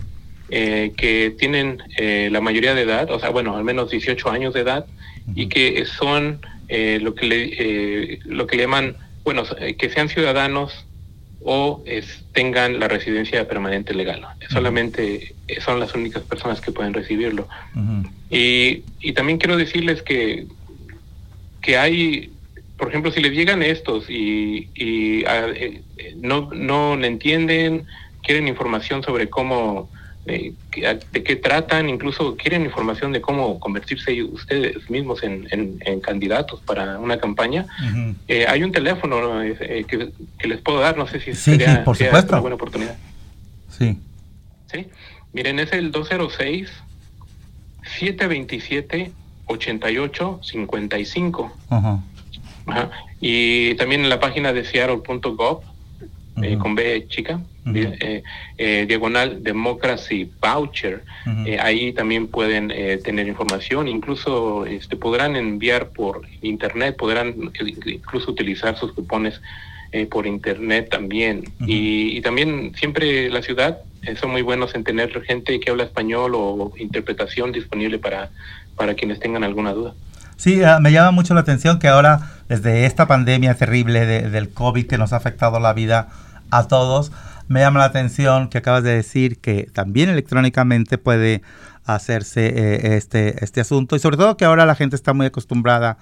que 0.49 1.33
tienen 1.39 1.81
la 1.97 2.39
mayoría 2.39 2.75
de 2.75 2.83
edad, 2.83 3.09
o 3.09 3.19
sea, 3.19 3.29
bueno, 3.31 3.55
al 3.55 3.63
menos 3.63 3.89
18 3.89 4.29
años 4.29 4.53
de 4.53 4.59
edad, 4.59 4.85
y 5.33 5.47
que 5.47 5.85
son 5.85 6.39
eh, 6.69 6.99
lo 7.01 7.13
que 7.13 7.25
le 7.25 7.53
eh, 7.57 8.19
lo 8.25 8.47
que 8.47 8.57
le 8.57 8.63
llaman 8.63 8.95
bueno 9.23 9.43
eh, 9.59 9.75
que 9.75 9.89
sean 9.89 10.09
ciudadanos 10.09 10.85
o 11.45 11.83
tengan 12.31 12.79
la 12.79 12.87
residencia 12.87 13.45
permanente 13.49 13.93
legal. 13.93 14.25
Solamente 14.49 15.35
son 15.59 15.77
las 15.79 15.93
únicas 15.93 16.23
personas 16.23 16.61
que 16.61 16.71
pueden 16.71 16.93
recibirlo. 16.93 17.49
Y, 18.29 18.83
y 19.01 19.11
también 19.11 19.39
quiero 19.39 19.57
decirles 19.57 20.01
que 20.03 20.47
que 21.61 21.77
hay 21.77 22.31
por 22.83 22.89
ejemplo 22.89 23.13
si 23.13 23.21
les 23.21 23.31
llegan 23.31 23.63
estos 23.63 24.09
y, 24.09 24.67
y 24.75 25.23
ah, 25.23 25.47
no 26.17 26.49
no 26.53 26.97
le 26.97 27.07
entienden 27.07 27.85
quieren 28.21 28.49
información 28.49 29.01
sobre 29.03 29.29
cómo 29.29 29.89
de 30.25 30.53
qué 31.25 31.37
tratan, 31.37 31.87
incluso 31.89 32.35
quieren 32.35 32.63
información 32.63 33.13
de 33.13 33.21
cómo 33.21 33.57
convertirse 33.59 34.23
ustedes 34.23 34.89
mismos 34.89 35.21
en, 35.23 35.79
candidatos 36.01 36.61
para 36.61 36.97
una 36.97 37.17
campaña, 37.17 37.67
eh, 38.27 38.45
hay 38.47 38.63
un 38.63 38.71
teléfono 38.71 39.41
eh, 39.41 39.85
que, 39.85 40.13
les 40.47 40.61
puedo 40.61 40.79
dar, 40.79 40.97
no 40.97 41.07
sé 41.07 41.19
si 41.19 41.35
sería, 41.35 41.83
por 41.83 41.97
una 42.01 42.39
buena 42.39 42.55
oportunidad. 42.55 42.95
Sí. 43.69 43.97
Sí, 44.71 44.87
miren, 45.33 45.59
es 45.59 45.73
el 45.73 45.91
206 45.91 46.69
727 47.97 49.11
8855. 49.47 51.57
Ajá. 51.69 51.99
Ajá. 52.65 52.91
Y 53.19 53.75
también 53.75 54.01
en 54.01 54.09
la 54.09 54.19
página 54.19 54.53
de 54.53 54.65
seattle.gov, 54.65 55.61
eh, 56.41 56.57
con 56.57 56.73
B 56.73 57.05
chica, 57.09 57.39
eh, 57.73 58.23
eh, 58.57 58.85
diagonal 58.87 59.43
Democracy 59.43 60.29
Voucher. 60.41 61.03
Ahí 61.59 61.93
también 61.93 62.27
pueden 62.27 62.69
tener 63.03 63.27
información, 63.27 63.87
incluso 63.87 64.65
este, 64.65 64.95
podrán 64.95 65.35
enviar 65.35 65.89
por 65.89 66.21
internet, 66.41 66.95
podrán 66.97 67.35
incluso 67.85 68.31
utilizar 68.31 68.77
sus 68.77 68.93
cupones 68.93 69.41
por 70.09 70.25
internet 70.25 70.89
también. 70.89 71.43
y, 71.67 72.19
también 72.21 72.73
siempre 72.75 73.29
la 73.29 73.43
ciudad 73.43 73.79
son 74.19 74.31
muy 74.31 74.41
buenos 74.41 74.73
en 74.73 74.83
tener 74.83 75.21
gente 75.23 75.59
que 75.59 75.69
habla 75.69 75.83
español 75.83 76.33
o 76.35 76.73
interpretación 76.77 77.51
disponible 77.51 77.99
para, 77.99 78.31
para 78.75 78.95
quienes 78.95 79.19
tengan 79.19 79.43
alguna 79.43 79.71
duda. 79.71 79.93
Sí, 80.43 80.59
me 80.81 80.91
llama 80.91 81.11
mucho 81.11 81.33
la 81.33 81.39
atención 81.39 81.79
que 81.79 81.87
ahora, 81.87 82.19
desde 82.49 82.85
esta 82.85 83.07
pandemia 83.07 83.55
terrible 83.55 84.05
del 84.05 84.49
COVID 84.49 84.87
que 84.87 84.97
nos 84.97 85.13
ha 85.13 85.15
afectado 85.15 85.57
la 85.61 85.71
vida 85.71 86.09
a 86.51 86.67
todos, 86.67 87.13
me 87.47 87.61
llama 87.61 87.79
la 87.79 87.85
atención 87.85 88.49
que 88.49 88.57
acabas 88.57 88.83
de 88.83 88.93
decir 88.93 89.39
que 89.39 89.69
también 89.71 90.09
electrónicamente 90.09 90.97
puede 90.97 91.43
hacerse 91.85 92.47
eh, 92.47 92.97
este, 92.97 93.41
este 93.41 93.61
asunto 93.61 93.95
y 93.95 93.99
sobre 93.99 94.17
todo 94.17 94.35
que 94.35 94.43
ahora 94.43 94.65
la 94.65 94.75
gente 94.75 94.97
está 94.97 95.13
muy 95.13 95.27
acostumbrada 95.27 95.97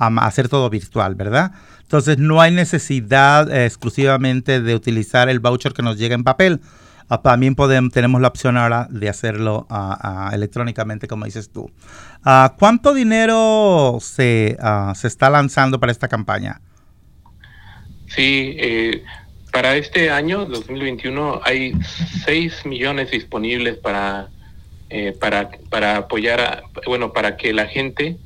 a 0.00 0.08
hacer 0.26 0.48
todo 0.48 0.68
virtual, 0.70 1.14
¿verdad? 1.14 1.52
Entonces 1.82 2.18
no 2.18 2.40
hay 2.40 2.50
necesidad 2.50 3.48
eh, 3.48 3.64
exclusivamente 3.64 4.60
de 4.60 4.74
utilizar 4.74 5.28
el 5.28 5.38
voucher 5.38 5.72
que 5.72 5.82
nos 5.82 5.98
llega 5.98 6.16
en 6.16 6.24
papel. 6.24 6.60
Ah, 7.08 7.20
también 7.20 7.54
podemos, 7.54 7.92
tenemos 7.92 8.20
la 8.20 8.28
opción 8.28 8.56
ahora 8.56 8.86
de 8.90 9.08
hacerlo 9.08 9.66
ah, 9.70 10.30
electrónicamente, 10.32 11.06
como 11.06 11.24
dices 11.24 11.50
tú. 11.50 11.70
¿Cuánto 12.58 12.94
dinero 12.94 13.98
se, 14.00 14.56
se 14.94 15.06
está 15.06 15.30
lanzando 15.30 15.78
para 15.78 15.92
esta 15.92 16.08
campaña? 16.08 16.60
Sí, 18.06 18.54
eh, 18.58 19.02
para 19.52 19.76
este 19.76 20.10
año, 20.10 20.46
2021, 20.46 21.40
hay 21.44 21.74
6 22.24 22.66
millones 22.66 23.10
disponibles 23.10 23.76
para, 23.76 24.28
eh, 24.90 25.16
para, 25.18 25.50
para 25.70 25.98
apoyar, 25.98 26.40
a, 26.40 26.62
bueno, 26.86 27.12
para 27.12 27.36
que 27.36 27.52
la 27.52 27.66
gente 27.66 28.16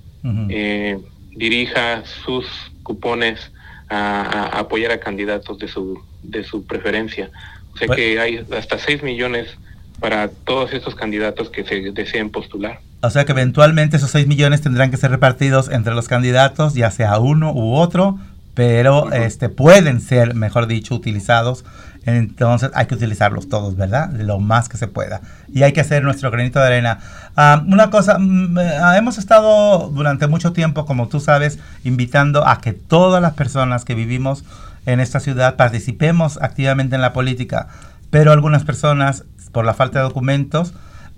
eh, 0.50 0.98
dirija 1.30 2.04
sus 2.04 2.46
cupones 2.82 3.52
a, 3.88 4.58
apoyar 4.58 4.90
a 4.90 5.00
candidatos 5.00 5.58
de 5.58 5.68
su, 5.68 6.02
de 6.22 6.44
su 6.44 6.66
preferencia. 6.66 7.30
O 7.78 7.86
sea 7.86 7.86
pues 7.86 7.96
que 7.96 8.20
hay 8.20 8.44
hasta 8.56 8.76
6 8.76 9.04
millones 9.04 9.56
para 10.00 10.28
todos 10.28 10.72
estos 10.72 10.96
candidatos 10.96 11.48
que 11.50 11.64
se 11.64 11.92
deseen 11.92 12.30
postular. 12.30 12.80
O 13.00 13.10
sea 13.10 13.24
que 13.24 13.32
eventualmente 13.32 13.96
esos 13.96 14.10
6 14.10 14.26
millones 14.26 14.60
tendrán 14.60 14.90
que 14.90 14.96
ser 14.96 15.12
repartidos 15.12 15.68
entre 15.70 15.94
los 15.94 16.08
candidatos, 16.08 16.74
ya 16.74 16.90
sea 16.90 17.18
uno 17.18 17.52
u 17.52 17.74
otro, 17.74 18.18
pero 18.54 19.12
este, 19.12 19.48
pueden 19.48 20.00
ser, 20.00 20.34
mejor 20.34 20.66
dicho, 20.66 20.94
utilizados. 20.96 21.64
Entonces 22.06 22.70
hay 22.74 22.86
que 22.86 22.94
utilizarlos 22.94 23.48
todos, 23.48 23.76
¿verdad? 23.76 24.10
Lo 24.12 24.40
más 24.40 24.68
que 24.68 24.76
se 24.76 24.88
pueda. 24.88 25.20
Y 25.52 25.62
hay 25.62 25.72
que 25.72 25.80
hacer 25.80 26.02
nuestro 26.02 26.30
granito 26.32 26.58
de 26.58 26.66
arena. 26.66 26.98
Ah, 27.36 27.62
una 27.66 27.90
cosa, 27.90 28.18
mm, 28.18 28.58
eh, 28.58 28.78
hemos 28.96 29.18
estado 29.18 29.90
durante 29.90 30.26
mucho 30.26 30.52
tiempo, 30.52 30.86
como 30.86 31.06
tú 31.06 31.20
sabes, 31.20 31.60
invitando 31.84 32.48
a 32.48 32.60
que 32.60 32.72
todas 32.72 33.22
las 33.22 33.34
personas 33.34 33.84
que 33.84 33.94
vivimos 33.94 34.42
en 34.88 35.00
esta 35.00 35.20
ciudad 35.20 35.56
participemos 35.56 36.38
activamente 36.40 36.96
en 36.96 37.02
la 37.02 37.12
política, 37.12 37.68
pero 38.10 38.32
algunas 38.32 38.64
personas, 38.64 39.24
por 39.52 39.66
la 39.66 39.74
falta 39.74 39.98
de 39.98 40.04
documentos, 40.04 40.72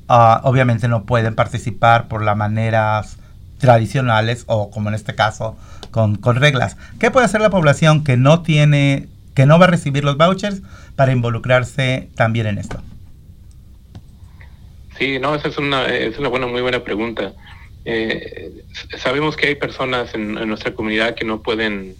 ah, 0.08 0.40
obviamente 0.42 0.88
no 0.88 1.04
pueden 1.04 1.36
participar 1.36 2.08
por 2.08 2.22
las 2.22 2.36
maneras 2.36 3.16
tradicionales 3.58 4.44
o 4.46 4.70
como 4.70 4.88
en 4.88 4.96
este 4.96 5.14
caso 5.14 5.56
con, 5.92 6.18
reglas. 6.22 6.76
¿Qué 6.98 7.12
puede 7.12 7.26
hacer 7.26 7.40
la 7.40 7.50
población 7.50 8.02
que 8.02 8.16
no 8.16 8.42
tiene, 8.42 9.06
que 9.34 9.46
no 9.46 9.58
va 9.58 9.66
a 9.66 9.68
recibir 9.68 10.02
los 10.02 10.16
vouchers 10.16 10.62
para 10.96 11.12
involucrarse 11.12 12.08
también 12.16 12.46
en 12.46 12.58
esto? 12.58 12.82
Sí, 14.98 15.20
no, 15.20 15.34
esa 15.34 15.48
es 15.48 15.58
una, 15.58 15.86
es 15.86 16.18
una 16.18 16.28
buena, 16.28 16.46
muy 16.46 16.60
buena 16.60 16.82
pregunta. 16.82 17.32
Eh, 17.84 18.64
sabemos 18.98 19.36
que 19.36 19.46
hay 19.46 19.54
personas 19.54 20.12
en, 20.14 20.34
nuestra 20.34 20.74
comunidad 20.74 21.14
que 21.14 21.24
no 21.24 21.40
pueden, 21.40 21.94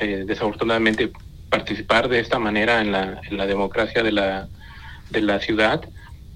eh, 0.00 0.24
desafortunadamente, 0.26 1.10
participar 1.48 2.08
de 2.08 2.20
esta 2.20 2.38
manera 2.38 2.80
en 2.80 2.92
la, 2.92 3.20
en 3.28 3.36
la 3.36 3.46
democracia 3.46 4.02
de 4.02 4.12
la, 4.12 4.48
de 5.10 5.20
la 5.22 5.40
ciudad. 5.40 5.82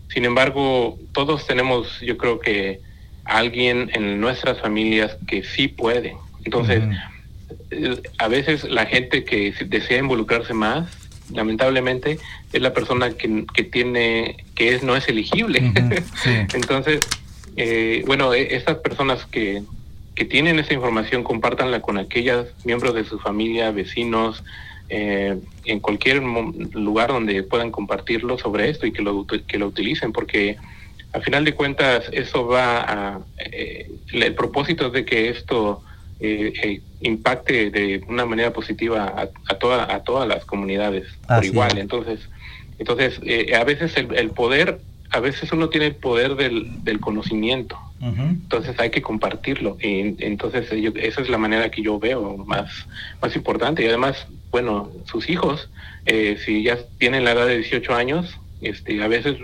Sin 0.08 0.24
embargo, 0.24 0.98
todos 1.12 1.46
tenemos, 1.46 2.00
yo 2.00 2.16
creo 2.16 2.40
que 2.40 2.80
alguien 3.24 3.90
en 3.94 4.20
nuestras 4.20 4.60
familias 4.60 5.16
que 5.26 5.42
sí 5.42 5.68
puede. 5.68 6.16
Entonces, 6.44 6.82
a 8.18 8.28
veces 8.28 8.64
la 8.64 8.86
gente 8.86 9.24
que 9.24 9.54
desea 9.66 9.98
involucrarse 9.98 10.54
más, 10.54 10.88
lamentablemente, 11.32 12.18
es 12.52 12.62
la 12.62 12.72
persona 12.72 13.10
que, 13.10 13.44
que 13.54 13.64
tiene, 13.64 14.44
que 14.54 14.74
es 14.74 14.82
no 14.82 14.96
es 14.96 15.08
elegible. 15.08 15.72
Entonces, 16.54 17.00
eh, 17.56 18.02
bueno, 18.06 18.34
e, 18.34 18.56
estas 18.56 18.78
personas 18.78 19.26
que, 19.26 19.62
que 20.14 20.24
tienen 20.24 20.58
esa 20.58 20.74
información, 20.74 21.24
compártanla 21.24 21.80
con 21.80 21.98
aquellos 21.98 22.48
miembros 22.64 22.94
de 22.94 23.04
su 23.04 23.18
familia, 23.18 23.70
vecinos, 23.70 24.42
eh, 24.92 25.38
en 25.66 25.78
cualquier 25.78 26.20
lugar 26.20 27.10
donde 27.10 27.44
puedan 27.44 27.70
compartirlo 27.70 28.36
sobre 28.38 28.70
esto 28.70 28.86
y 28.86 28.92
que 28.92 29.02
lo, 29.02 29.24
que 29.24 29.56
lo 29.56 29.68
utilicen, 29.68 30.12
porque 30.12 30.56
a 31.12 31.20
final 31.20 31.44
de 31.44 31.54
cuentas 31.54 32.08
eso 32.12 32.48
va 32.48 32.80
a... 32.80 33.20
Eh, 33.52 33.88
el 34.12 34.34
propósito 34.34 34.88
es 34.88 34.92
de 34.92 35.04
que 35.04 35.28
esto 35.28 35.82
eh, 36.18 36.80
impacte 37.00 37.70
de 37.70 38.02
una 38.08 38.26
manera 38.26 38.52
positiva 38.52 39.30
a, 39.48 39.54
toda, 39.54 39.94
a 39.94 40.02
todas 40.02 40.26
las 40.26 40.44
comunidades 40.44 41.06
por 41.28 41.44
igual. 41.44 41.78
Entonces, 41.78 42.18
entonces 42.80 43.20
a 43.54 43.62
veces 43.62 43.96
el, 43.96 44.12
el, 44.16 44.30
poder, 44.30 44.80
a 45.10 45.20
veces 45.20 45.52
uno 45.52 45.68
tiene 45.68 45.86
el 45.86 45.96
poder 45.96 46.36
del, 46.36 46.84
del 46.84 47.00
conocimiento. 47.00 47.78
Entonces 48.00 48.78
hay 48.78 48.90
que 48.90 49.02
compartirlo. 49.02 49.76
Y, 49.80 50.24
entonces 50.24 50.68
esa 50.72 51.20
es 51.20 51.28
la 51.28 51.38
manera 51.38 51.70
que 51.70 51.82
yo 51.82 51.98
veo 51.98 52.36
más, 52.38 52.86
más 53.20 53.36
importante. 53.36 53.82
Y 53.82 53.88
además, 53.88 54.26
bueno, 54.50 54.90
sus 55.04 55.28
hijos, 55.28 55.68
si 56.06 56.62
ya 56.62 56.78
tienen 56.98 57.24
la 57.24 57.32
edad 57.32 57.46
de 57.46 57.58
18 57.58 57.94
años, 57.94 58.38
este, 58.62 59.02
a 59.02 59.08
veces 59.08 59.38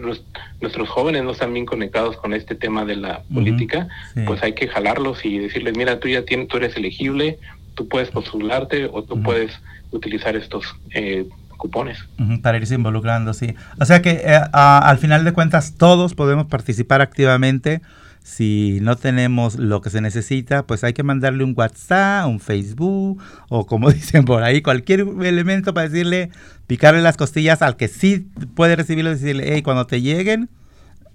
nuestros 0.61 0.89
jóvenes 0.89 1.25
no 1.25 1.33
están 1.33 1.53
bien 1.53 1.65
conectados 1.65 2.17
con 2.19 2.35
este 2.35 2.55
tema 2.55 2.85
de 2.85 2.97
la 2.97 3.23
política, 3.33 3.89
pues 4.27 4.43
hay 4.43 4.53
que 4.53 4.69
jalarlos 4.69 5.25
y 5.25 5.39
decirles, 5.39 5.77
mira, 5.77 5.99
tú 6.01 6.09
ya 6.09 6.23
tienes, 6.23 6.49
tú 6.49 6.59
eres 6.59 6.77
elegible, 6.77 7.39
tú 7.75 7.89
puedes 7.89 8.11
postularte 8.11 8.87
o 8.87 9.03
tú 9.03 9.23
puedes 9.23 9.59
utilizar 9.91 10.37
estos 10.37 10.65
eh, 10.91 11.27
cupones. 11.57 11.99
para 12.43 12.59
irse 12.59 12.75
involucrando, 12.75 13.35
sí. 13.35 13.55
O 13.81 13.85
sea 13.85 14.03
que 14.03 14.23
eh, 14.25 14.41
al 14.53 14.99
final 14.99 15.25
de 15.25 15.33
cuentas 15.33 15.75
todos 15.77 16.15
podemos 16.15 16.47
participar 16.47 17.01
activamente 17.01 17.83
si 18.27 18.81
no 18.83 18.97
tenemos 18.97 19.55
lo 19.55 19.81
que 19.81 19.89
se 19.89 20.01
necesita, 20.01 20.67
pues 20.67 20.83
hay 20.83 20.93
que 20.93 21.05
mandarle 21.05 21.45
un 21.45 21.55
WhatsApp, 21.57 22.27
un 22.27 22.41
Facebook 22.41 23.23
o 23.49 23.67
como 23.67 23.89
dicen 23.93 24.25
por 24.25 24.43
ahí, 24.43 24.63
cualquier 24.63 25.07
elemento 25.23 25.73
para 25.73 25.89
decirle, 25.89 26.31
picarle 26.67 27.03
las 27.03 27.17
costillas 27.17 27.63
al 27.63 27.77
que 27.77 27.87
sí 27.87 28.29
puede 28.57 28.75
recibirlo 28.75 29.13
y 29.13 29.15
decirle, 29.15 29.45
hey, 29.53 29.63
cuando 29.63 29.87
te 29.87 30.03
lleguen, 30.03 30.49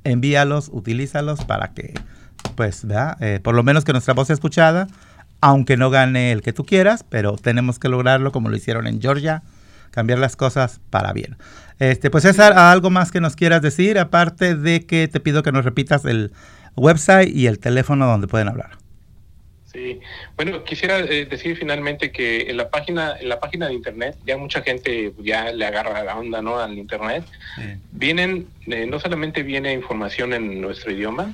envíalos, 0.05 0.69
utilízalos 0.71 1.43
para 1.43 1.73
que, 1.73 1.95
pues, 2.55 2.85
¿verdad? 2.85 3.21
Eh, 3.21 3.41
por 3.43 3.55
lo 3.55 3.63
menos 3.63 3.83
que 3.83 3.91
nuestra 3.91 4.13
voz 4.13 4.27
sea 4.27 4.35
escuchada, 4.35 4.87
aunque 5.41 5.75
no 5.75 5.89
gane 5.89 6.31
el 6.31 6.41
que 6.41 6.53
tú 6.53 6.63
quieras, 6.65 7.03
pero 7.03 7.35
tenemos 7.35 7.77
que 7.77 7.89
lograrlo 7.89 8.31
como 8.31 8.47
lo 8.47 8.55
hicieron 8.55 8.87
en 8.87 9.01
Georgia, 9.01 9.43
cambiar 9.91 10.19
las 10.19 10.35
cosas 10.35 10.81
para 10.89 11.13
bien. 11.13 11.37
Este, 11.79 12.09
pues 12.09 12.23
César, 12.23 12.53
algo 12.53 12.89
más 12.89 13.11
que 13.11 13.21
nos 13.21 13.35
quieras 13.35 13.61
decir, 13.61 13.99
aparte 13.99 14.55
de 14.55 14.85
que 14.85 15.07
te 15.07 15.19
pido 15.19 15.43
que 15.43 15.51
nos 15.51 15.65
repitas 15.65 16.05
el 16.05 16.31
website 16.75 17.29
y 17.33 17.47
el 17.47 17.59
teléfono 17.59 18.07
donde 18.07 18.27
pueden 18.27 18.47
hablar. 18.47 18.81
Sí, 19.71 20.01
bueno, 20.35 20.65
quisiera 20.65 20.99
eh, 20.99 21.25
decir 21.25 21.55
finalmente 21.55 22.11
que 22.11 22.49
en 22.49 22.57
la 22.57 22.69
página, 22.69 23.15
en 23.17 23.29
la 23.29 23.39
página 23.39 23.67
de 23.67 23.73
internet, 23.73 24.17
ya 24.25 24.37
mucha 24.37 24.61
gente 24.61 25.13
ya 25.19 25.53
le 25.53 25.65
agarra 25.65 26.03
la 26.03 26.17
onda, 26.17 26.41
¿no? 26.41 26.59
Al 26.59 26.77
internet. 26.77 27.23
Vienen, 27.93 28.47
eh, 28.67 28.85
no 28.85 28.99
solamente 28.99 29.43
viene 29.43 29.71
información 29.71 30.33
en 30.33 30.59
nuestro 30.59 30.91
idioma, 30.91 31.33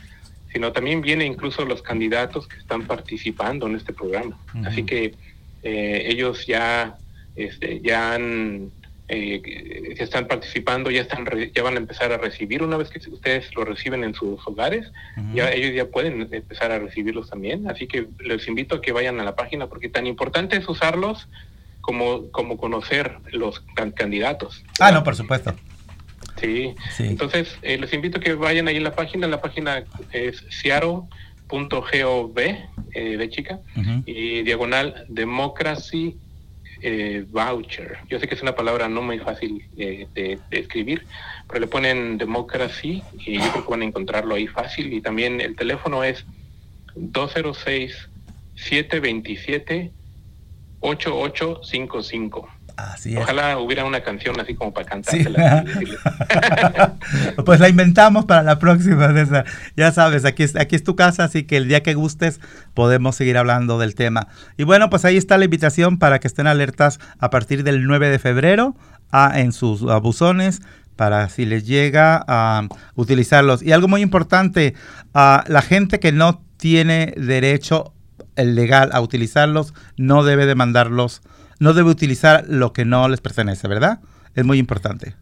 sino 0.54 0.72
también 0.72 1.02
viene 1.02 1.26
incluso 1.26 1.66
los 1.66 1.82
candidatos 1.82 2.48
que 2.48 2.58
están 2.58 2.86
participando 2.86 3.66
en 3.66 3.76
este 3.76 3.92
programa. 3.92 4.38
Así 4.66 4.84
que 4.84 5.16
eh, 5.64 6.04
ellos 6.06 6.46
ya, 6.46 6.96
este, 7.38 7.80
ya 7.82 8.14
han 8.14 8.72
eh, 9.10 9.96
están 10.00 10.28
participando 10.28 10.92
ya 10.92 11.02
están 11.02 11.26
ya 11.56 11.64
van 11.64 11.76
a 11.76 11.78
empezar 11.78 12.12
a 12.12 12.18
recibir 12.18 12.62
una 12.62 12.76
vez 12.76 12.90
que 12.90 13.00
ustedes 13.10 13.56
lo 13.56 13.64
reciben 13.64 14.04
en 14.04 14.14
sus 14.14 14.46
hogares 14.46 14.92
ya 15.34 15.50
ellos 15.50 15.74
ya 15.74 15.86
pueden 15.86 16.28
empezar 16.30 16.74
a 16.74 16.80
recibirlos 16.80 17.30
también. 17.30 17.70
Así 17.70 17.88
que 17.88 18.08
les 18.20 18.46
invito 18.50 18.76
a 18.76 18.82
que 18.82 18.92
vayan 18.92 19.22
a 19.22 19.24
la 19.24 19.34
página 19.34 19.68
porque 19.68 19.88
tan 19.88 20.08
importante 20.08 20.58
es 20.58 20.68
usarlos 20.68 21.30
como 21.80 22.30
como 22.32 22.58
conocer 22.58 23.18
los 23.32 23.64
candidatos. 23.96 24.62
Ah 24.80 24.92
no 24.92 25.06
por 25.06 25.16
supuesto. 25.16 25.56
Sí, 26.42 26.76
entonces 27.00 27.58
eh, 27.62 27.78
les 27.78 27.94
invito 27.94 28.18
a 28.18 28.22
que 28.22 28.34
vayan 28.34 28.68
ahí 28.68 28.76
en 28.76 28.84
la 28.84 28.94
página. 28.94 29.26
La 29.28 29.42
página 29.42 29.86
es 30.12 30.44
ciaro.gov 30.62 32.40
eh, 32.40 33.18
de 33.18 33.30
chica 33.30 33.60
y 34.06 34.44
diagonal 34.44 35.06
democracy 35.08 36.18
eh, 36.82 37.26
voucher. 37.30 37.98
Yo 38.10 38.20
sé 38.20 38.28
que 38.28 38.36
es 38.36 38.42
una 38.42 38.56
palabra 38.56 38.88
no 38.88 39.02
muy 39.02 39.20
fácil 39.20 39.66
eh, 39.78 40.08
de, 40.14 40.40
escribir, 40.52 41.06
pero 41.48 41.60
le 41.60 41.68
ponen 41.68 42.18
democracy 42.18 43.04
y 43.26 43.40
yo 43.40 43.52
creo 43.52 43.66
que 43.66 43.72
van 43.72 43.82
a 43.82 43.86
encontrarlo 43.86 44.36
ahí 44.36 44.48
fácil. 44.48 44.94
Y 44.94 45.02
también 45.02 45.42
el 45.42 45.56
teléfono 45.56 46.04
es 46.04 46.26
206 46.96 48.10
727 48.56 49.92
8855. 50.80 52.50
Ojalá 53.18 53.58
hubiera 53.58 53.86
una 53.86 54.02
canción 54.02 54.40
así 54.40 54.54
como 54.54 54.72
para 54.74 54.86
cantársela. 54.86 55.66
pues 57.46 57.60
la 57.60 57.70
inventamos 57.70 58.26
para 58.26 58.44
la 58.44 58.60
próxima, 58.60 59.12
César. 59.14 59.46
Ya 59.76 59.92
sabes, 59.92 60.26
aquí 60.26 60.44
es, 60.44 60.56
aquí 60.56 60.76
es 60.76 60.84
tu 60.84 60.96
casa, 60.96 61.24
así 61.24 61.44
que 61.44 61.58
el 61.58 61.68
día 61.68 61.82
que 61.82 61.96
gustes 61.96 62.40
podemos 62.74 63.16
seguir 63.16 63.38
hablando 63.38 63.80
del 63.80 63.96
tema. 63.96 64.28
Y 64.58 64.64
bueno, 64.64 64.90
pues 64.92 65.06
ahí 65.06 65.18
está 65.18 65.38
la 65.38 65.46
invitación 65.46 65.98
para 65.98 66.20
que 66.20 66.28
estén 66.28 66.46
alertas 66.46 67.00
a 67.18 67.30
partir 67.32 67.64
del 67.64 67.86
9 67.86 68.10
de 68.10 68.20
febrero 68.20 68.76
a, 69.12 69.40
en 69.40 69.54
sus 69.54 69.82
buzones 69.82 70.62
para 70.96 71.30
si 71.30 71.46
les 71.46 71.66
llega 71.66 72.24
a 72.28 72.68
utilizarlos. 72.96 73.64
Y 73.64 73.72
algo 73.72 73.88
muy 73.88 74.02
importante, 74.02 74.76
a 75.14 75.44
la 75.48 75.62
gente 75.62 76.00
que 76.00 76.12
no 76.12 76.42
tiene 76.58 77.14
derecho 77.18 77.94
legal 78.36 78.90
a 78.94 79.02
utilizarlos 79.02 79.74
no 79.96 80.24
debe 80.24 80.46
demandarlos 80.46 81.22
no 81.60 81.74
debe 81.74 81.90
utilizar 81.90 82.46
lo 82.48 82.74
que 82.74 82.86
no 82.86 83.08
les 83.10 83.22
pertenece, 83.22 83.68
¿verdad? 83.68 84.00
Es 84.36 84.46
muy 84.46 84.60
importante. 84.60 85.16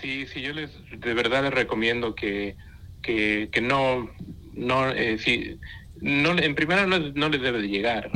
Sí, 0.00 0.26
sí, 0.26 0.42
yo 0.42 0.52
les, 0.52 0.70
de 0.98 1.14
verdad 1.14 1.42
les 1.42 1.54
recomiendo 1.54 2.14
que, 2.14 2.56
que, 3.02 3.48
no, 3.62 4.10
no, 4.54 4.90
eh, 4.90 5.18
sí, 5.18 5.58
no, 6.00 6.36
en 6.36 6.54
primera 6.54 6.86
no, 6.86 6.98
no 6.98 7.28
les 7.28 7.40
debe 7.40 7.62
de 7.62 7.68
llegar, 7.68 8.10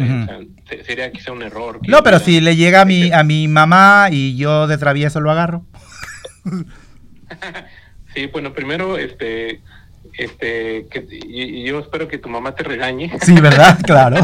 sería 0.85 1.13
quizá 1.13 1.33
un 1.33 1.43
error. 1.43 1.81
No, 1.87 2.03
pero 2.03 2.19
si 2.19 2.41
le 2.41 2.57
llega 2.57 2.83
a 2.83 2.85
mi, 2.85 3.13
a 3.13 3.23
mi 3.23 3.49
mamá 3.49 4.09
y 4.11 4.37
yo 4.37 4.67
de 4.67 4.77
travieso 4.77 5.21
lo 5.21 5.31
agarro. 5.31 5.65
sí, 8.15 8.27
bueno, 8.27 8.53
primero, 8.53 8.99
este, 8.99 9.61
este, 10.19 10.87
que, 10.91 11.07
y, 11.11 11.63
yo 11.65 11.79
espero 11.79 12.09
que 12.09 12.19
tu 12.19 12.29
mamá 12.29 12.55
te 12.55 12.65
regañe. 12.65 13.11
Sí, 13.23 13.35
¿verdad? 13.41 13.79
Claro. 13.87 14.17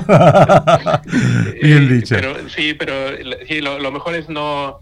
Bien 1.63 1.89
dicho. 1.89 2.17
Pero, 2.17 2.49
sí, 2.49 2.75
pero 2.75 2.93
sí, 3.47 3.61
lo, 3.61 3.93
mejor 3.93 4.15
es 4.17 4.29
no... 4.29 4.81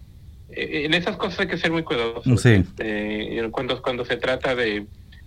Eh, 0.48 0.86
en 0.86 0.94
esas 0.94 1.16
cosas 1.16 1.40
hay 1.40 1.46
que 1.48 1.58
ser 1.58 1.70
muy 1.70 1.82
cuidadosos. 1.82 2.40
Sí. 2.40 2.54
Este, 2.54 3.48
cuando, 3.50 3.80
cuando 3.82 4.04
se 4.04 4.16
trata 4.16 4.54
de 4.54 4.86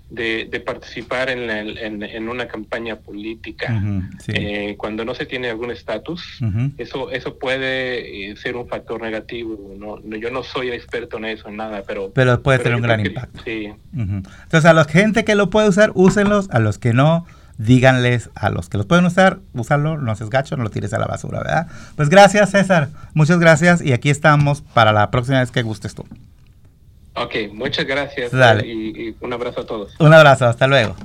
de, 0.10 0.64
participar 0.66 1.30
en, 1.30 1.50
en, 1.50 2.30
una 2.30 2.48
campaña 2.48 2.98
política. 2.98 3.82
Eh, 4.28 4.76
cuando 4.78 5.04
no 5.04 5.16
se 5.16 5.26
tiene 5.26 5.50
algún 5.50 5.72
estatus, 5.72 6.40
eso 6.78 7.12
eso 7.12 7.38
puede 7.38 8.32
eh, 8.32 8.36
ser 8.38 8.56
un 8.56 8.68
factor 8.68 9.02
negativo. 9.02 9.76
No, 9.78 10.00
yo 10.18 10.32
no 10.32 10.44
soy 10.44 10.70
experto 10.70 11.18
en 11.18 11.26
eso, 11.26 11.50
en 11.50 11.58
nada, 11.58 11.84
pero... 11.86 12.12
Pero 12.14 12.42
puede 12.42 12.60
tener 12.60 12.76
un 12.76 12.82
gran 12.82 13.06
impacto. 13.06 13.42
Sí. 13.44 13.72
Entonces, 13.94 14.66
a 14.66 14.74
la 14.74 14.86
gente 14.86 15.26
que 15.26 15.36
lo 15.36 15.50
puede 15.50 15.70
usar, 15.70 15.92
úsenlos. 15.96 16.50
A 16.52 16.60
los 16.60 16.78
que 16.78 16.94
no, 16.94 17.26
díganles 17.58 18.30
a 18.36 18.50
los 18.50 18.70
que 18.70 18.78
los 18.78 18.86
pueden 18.86 19.06
usar, 19.06 19.40
úsalo, 19.54 19.98
no 19.98 20.16
seas 20.16 20.30
gacho, 20.30 20.58
no 20.58 20.64
lo 20.64 20.70
tires 20.70 20.94
a 20.94 21.00
la 21.00 21.08
basura, 21.08 21.40
¿verdad? 21.40 21.68
Pues 21.96 22.10
gracias, 22.10 22.52
César. 22.52 22.90
Muchas 23.14 23.40
gracias. 23.40 23.82
Y 23.82 23.94
aquí 23.94 24.10
estamos 24.10 24.62
para 24.62 24.92
la 24.92 25.12
próxima 25.12 25.40
vez 25.40 25.52
que 25.52 25.62
gustes 25.62 25.96
tú. 25.96 26.06
Ok, 27.16 27.36
muchas 27.54 27.86
gracias. 27.86 28.32
Y, 28.64 29.16
un 29.22 29.34
abrazo 29.34 29.62
a 29.62 29.66
todos. 29.66 29.96
Un 30.00 30.14
abrazo, 30.14 30.46
hasta 30.46 30.68
luego. 30.68 30.96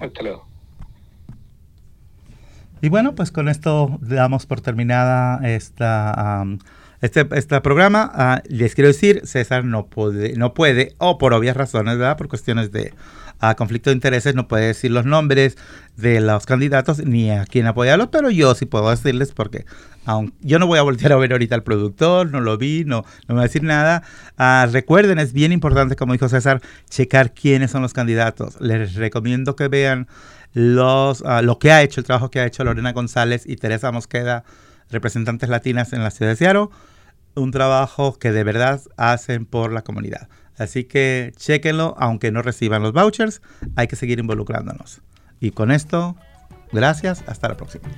Hasta 0.00 0.22
luego. 0.22 0.46
Y 2.80 2.88
bueno, 2.88 3.14
pues 3.14 3.32
con 3.32 3.48
esto 3.48 3.98
damos 4.00 4.46
por 4.46 4.60
terminada 4.60 5.40
esta, 5.48 6.44
este, 7.00 7.26
este, 7.32 7.60
programa. 7.60 8.08
Ah, 8.14 8.42
les 8.48 8.76
quiero 8.76 8.88
decir, 8.88 9.22
César 9.24 9.64
no 9.64 9.86
puede, 9.86 10.34
no 10.36 10.54
puede, 10.54 10.94
o 10.98 11.18
por 11.18 11.34
obvias 11.34 11.56
razones, 11.56 11.98
¿verdad? 11.98 12.16
Por 12.16 12.28
cuestiones 12.28 12.70
de 12.70 12.94
a 13.40 13.54
conflicto 13.54 13.90
de 13.90 13.94
intereses, 13.94 14.34
no 14.34 14.48
puede 14.48 14.66
decir 14.66 14.90
los 14.90 15.04
nombres 15.04 15.56
de 15.96 16.20
los 16.20 16.46
candidatos 16.46 17.04
ni 17.04 17.30
a 17.30 17.44
quién 17.44 17.66
apoyarlos, 17.66 18.08
pero 18.10 18.30
yo 18.30 18.54
sí 18.54 18.66
puedo 18.66 18.90
decirles 18.90 19.32
porque 19.32 19.64
aunque 20.04 20.34
yo 20.40 20.58
no 20.58 20.66
voy 20.66 20.78
a 20.78 20.82
volver 20.82 21.12
a 21.12 21.16
ver 21.16 21.32
ahorita 21.32 21.54
al 21.54 21.62
productor, 21.62 22.30
no 22.30 22.40
lo 22.40 22.56
vi, 22.56 22.84
no, 22.86 23.04
no 23.26 23.34
me 23.34 23.36
va 23.36 23.40
a 23.42 23.44
decir 23.44 23.62
nada. 23.62 24.02
Ah, 24.38 24.66
recuerden, 24.70 25.18
es 25.18 25.34
bien 25.34 25.52
importante, 25.52 25.96
como 25.96 26.14
dijo 26.14 26.28
César, 26.30 26.62
checar 26.88 27.34
quiénes 27.34 27.70
son 27.72 27.82
los 27.82 27.92
candidatos. 27.92 28.58
Les 28.58 28.94
recomiendo 28.94 29.54
que 29.54 29.68
vean 29.68 30.08
los, 30.54 31.22
ah, 31.26 31.42
lo 31.42 31.58
que 31.58 31.72
ha 31.72 31.82
hecho, 31.82 32.00
el 32.00 32.06
trabajo 32.06 32.30
que 32.30 32.40
ha 32.40 32.46
hecho 32.46 32.64
Lorena 32.64 32.92
González 32.92 33.44
y 33.44 33.56
Teresa 33.56 33.92
Mosqueda, 33.92 34.44
representantes 34.90 35.50
latinas 35.50 35.92
en 35.92 36.02
la 36.02 36.10
ciudad 36.10 36.32
de 36.32 36.36
Seattle. 36.36 36.68
Un 37.34 37.50
trabajo 37.50 38.18
que 38.18 38.32
de 38.32 38.44
verdad 38.44 38.80
hacen 38.96 39.44
por 39.44 39.72
la 39.72 39.82
comunidad. 39.82 40.28
Así 40.58 40.84
que 40.84 41.32
chequenlo, 41.36 41.94
aunque 41.98 42.32
no 42.32 42.42
reciban 42.42 42.82
los 42.82 42.92
vouchers, 42.92 43.40
hay 43.76 43.86
que 43.86 43.96
seguir 43.96 44.18
involucrándonos. 44.18 45.00
Y 45.40 45.52
con 45.52 45.70
esto, 45.70 46.16
gracias, 46.72 47.22
hasta 47.26 47.48
la 47.48 47.56
próxima. 47.56 47.88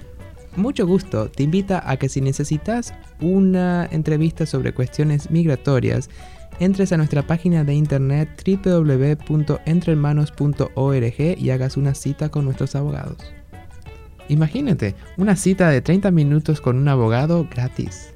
Mucho 0.57 0.87
gusto, 0.87 1.31
te 1.31 1.45
invita 1.45 1.83
a 1.89 1.97
que 1.97 2.09
si 2.09 2.21
necesitas 2.21 2.93
una 3.21 3.89
entrevista 3.91 4.47
sobre 4.47 4.75
cuestiones 4.75 5.31
migratorias, 5.31 6.11
entres 6.59 6.93
a 6.93 6.97
nuestra 6.97 7.27
página 7.27 7.65
de 7.65 7.75
internet 7.75 8.29
www.entrehermanos.org 8.45 11.39
y 11.39 11.51
hagas 11.51 11.77
una 11.77 11.95
cita 11.95 12.29
con 12.29 12.45
nuestros 12.45 12.75
abogados. 12.75 13.17
Imagínate, 14.29 14.95
una 15.17 15.35
cita 15.35 15.71
de 15.71 15.81
30 15.81 16.11
minutos 16.11 16.61
con 16.61 16.77
un 16.77 16.89
abogado 16.89 17.49
gratis. 17.51 18.13